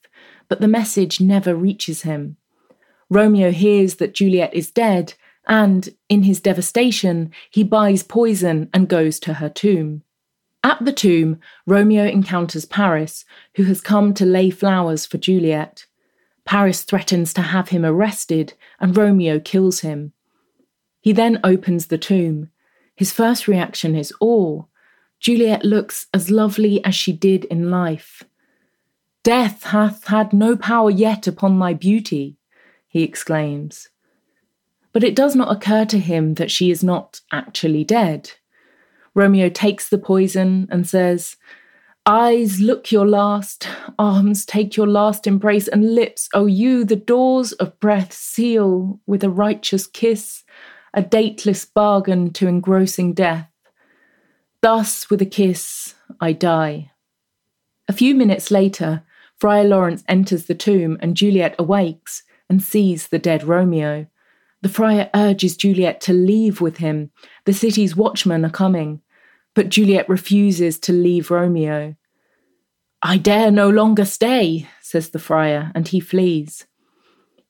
but 0.48 0.62
the 0.62 0.68
message 0.68 1.20
never 1.20 1.56
reaches 1.56 2.04
him. 2.04 2.38
Romeo 3.10 3.52
hears 3.52 3.96
that 3.96 4.14
Juliet 4.14 4.54
is 4.54 4.72
dead 4.72 5.14
and, 5.48 5.90
in 6.10 6.24
his 6.24 6.42
devastation, 6.42 7.32
he 7.50 7.64
buys 7.64 8.04
poison 8.04 8.70
and 8.74 8.90
goes 8.90 9.20
to 9.20 9.36
her 9.36 9.50
tomb. 9.50 10.04
At 10.64 10.84
the 10.84 10.92
tomb, 10.92 11.40
Romeo 11.66 12.06
encounters 12.06 12.66
Paris, 12.66 13.26
who 13.56 13.64
has 13.64 13.82
come 13.82 14.14
to 14.16 14.26
lay 14.26 14.50
flowers 14.50 15.06
for 15.06 15.18
Juliet. 15.18 15.86
Paris 16.46 16.84
threatens 16.84 17.34
to 17.34 17.42
have 17.42 17.70
him 17.70 17.86
arrested, 17.86 18.54
and 18.80 18.96
Romeo 18.96 19.40
kills 19.40 19.82
him. 19.82 20.14
He 21.00 21.14
then 21.14 21.40
opens 21.44 21.88
the 21.88 21.98
tomb. 21.98 22.50
His 22.96 23.14
first 23.14 23.48
reaction 23.48 23.96
is 23.96 24.14
awe. 24.20 24.64
Juliet 25.20 25.64
looks 25.64 26.08
as 26.14 26.32
lovely 26.32 26.84
as 26.84 26.96
she 26.96 27.12
did 27.12 27.46
in 27.46 27.70
life. 27.70 28.24
Death 29.24 29.64
hath 29.64 30.08
had 30.08 30.34
no 30.34 30.56
power 30.56 30.90
yet 30.90 31.28
upon 31.28 31.60
thy 31.60 31.74
beauty, 31.74 32.38
he 32.88 33.04
exclaims 33.04 33.90
but 34.98 35.04
it 35.04 35.16
does 35.16 35.36
not 35.36 35.56
occur 35.56 35.86
to 35.86 36.00
him 36.00 36.34
that 36.34 36.50
she 36.50 36.72
is 36.72 36.84
not 36.84 37.22
actually 37.32 37.84
dead. 37.84 38.32
Romeo 39.18 39.50
takes 39.50 39.90
the 39.90 39.98
poison 39.98 40.68
and 40.70 40.88
says, 40.88 41.38
Eyes, 42.06 42.62
look 42.62 42.92
your 42.92 43.08
last, 43.08 43.68
arms, 43.98 44.46
take 44.46 44.78
your 44.78 44.86
last 44.86 45.26
embrace, 45.26 45.68
and 45.68 45.96
lips, 45.96 46.30
O 46.36 46.46
you, 46.46 46.86
the 46.86 46.96
doors 46.96 47.52
of 47.54 47.80
breath, 47.80 48.14
seal 48.14 49.00
with 49.08 49.24
a 49.24 49.30
righteous 49.32 49.88
kiss, 49.88 50.44
a 50.94 51.02
dateless 51.02 51.66
bargain 51.66 52.32
to 52.34 52.48
engrossing 52.48 53.14
death. 53.14 53.50
Thus, 54.62 55.10
with 55.10 55.22
a 55.24 55.26
kiss, 55.26 55.96
I 56.22 56.34
die. 56.34 56.92
A 57.88 57.94
few 57.94 58.14
minutes 58.14 58.52
later, 58.52 59.02
Friar 59.40 59.64
Lawrence 59.64 60.04
enters 60.08 60.46
the 60.46 60.54
tomb, 60.56 60.96
and 61.02 61.18
Juliet 61.18 61.56
awakes 61.58 62.22
and 62.52 62.62
sees 62.62 63.08
the 63.08 63.20
dead 63.20 63.44
Romeo. 63.44 64.06
The 64.62 64.70
friar 64.70 65.10
urges 65.16 65.58
Juliet 65.58 66.02
to 66.02 66.14
leave 66.14 66.62
with 66.62 66.78
him. 66.78 67.12
The 67.46 67.54
city's 67.54 67.96
watchmen 67.96 68.46
are 68.46 68.52
coming. 68.52 69.02
But 69.58 69.70
Juliet 69.70 70.08
refuses 70.08 70.78
to 70.82 70.94
leave 70.94 71.32
Romeo. 71.32 71.96
I 73.02 73.18
dare 73.18 73.50
no 73.50 73.68
longer 73.68 74.06
stay, 74.06 74.68
says 74.82 75.10
the 75.10 75.18
friar, 75.18 75.72
and 75.74 75.88
he 75.88 76.00
flees. 76.00 76.68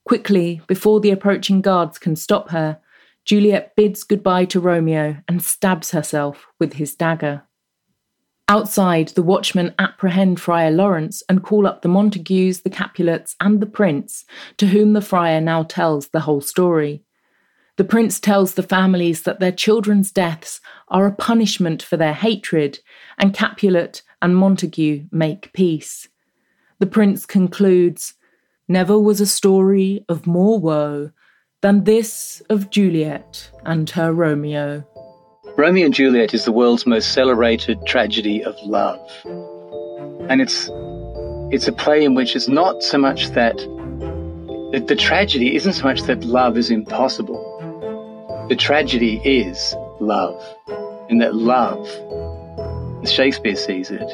Quickly, 0.06 0.62
before 0.68 1.02
the 1.02 1.12
approaching 1.12 1.60
guards 1.60 2.00
can 2.00 2.16
stop 2.16 2.52
her, 2.52 2.80
Juliet 3.26 3.76
bids 3.76 4.06
goodbye 4.06 4.46
to 4.46 4.62
Romeo 4.62 5.18
and 5.28 5.44
stabs 5.44 5.92
herself 5.92 6.48
with 6.62 6.76
his 6.76 6.96
dagger. 6.96 7.44
Outside, 8.48 9.10
the 9.10 9.22
watchmen 9.22 9.76
apprehend 9.78 10.40
Friar 10.40 10.72
Lawrence 10.72 11.24
and 11.28 11.44
call 11.44 11.68
up 11.68 11.82
the 11.82 11.90
Montagues, 11.90 12.62
the 12.62 12.70
Capulets, 12.70 13.36
and 13.42 13.60
the 13.60 13.66
prince, 13.66 14.24
to 14.56 14.68
whom 14.68 14.94
the 14.94 15.02
friar 15.02 15.42
now 15.42 15.64
tells 15.64 16.08
the 16.08 16.22
whole 16.22 16.40
story. 16.40 17.04
The 17.78 17.84
prince 17.84 18.20
tells 18.20 18.56
the 18.56 18.64
families 18.64 19.22
that 19.24 19.40
their 19.40 19.52
children's 19.52 20.12
deaths 20.12 20.60
are 20.88 21.06
a 21.06 21.16
punishment 21.16 21.84
for 21.84 21.96
their 21.96 22.14
hatred, 22.14 22.80
and 23.20 23.36
Capulet 23.36 24.02
and 24.20 24.36
Montague 24.36 25.06
make 25.12 25.54
peace. 25.54 26.08
The 26.80 26.88
prince 26.88 27.26
concludes 27.26 28.16
Never 28.68 29.00
was 29.00 29.22
a 29.22 29.28
story 29.28 30.04
of 30.10 30.28
more 30.28 30.60
woe 30.60 31.12
than 31.62 31.84
this 31.84 32.42
of 32.50 32.70
Juliet 32.72 33.50
and 33.64 33.90
her 33.92 34.12
Romeo. 34.12 34.84
Romeo 35.56 35.86
and 35.86 35.94
Juliet 35.94 36.34
is 36.34 36.46
the 36.46 36.52
world's 36.52 36.86
most 36.86 37.14
celebrated 37.14 37.80
tragedy 37.86 38.44
of 38.44 38.56
love. 38.64 39.00
And 40.30 40.42
it's 40.42 40.70
it's 41.50 41.68
a 41.68 41.72
play 41.72 42.04
in 42.04 42.16
which 42.16 42.36
it's 42.36 42.50
not 42.50 42.84
so 42.84 42.98
much 42.98 43.30
that 43.30 43.56
the, 44.72 44.84
the 44.86 44.96
tragedy 44.96 45.56
isn't 45.56 45.74
so 45.74 45.84
much 45.84 46.02
that 46.04 46.24
love 46.26 46.58
is 46.58 46.70
impossible. 46.70 47.57
The 48.50 48.56
tragedy 48.56 49.20
is 49.26 49.76
love. 50.00 50.42
And 51.10 51.20
that 51.22 51.36
love, 51.36 51.86
as 53.04 53.12
Shakespeare 53.12 53.58
sees 53.58 53.92
it, 53.92 54.10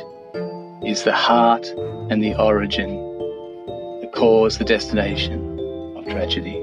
is 0.84 1.04
the 1.04 1.14
heart 1.14 1.68
and 2.10 2.24
the 2.24 2.34
origin, 2.42 2.90
the 4.02 4.10
cause, 4.12 4.58
the 4.58 4.66
destination 4.66 5.60
of 5.96 6.06
tragedy. 6.06 6.63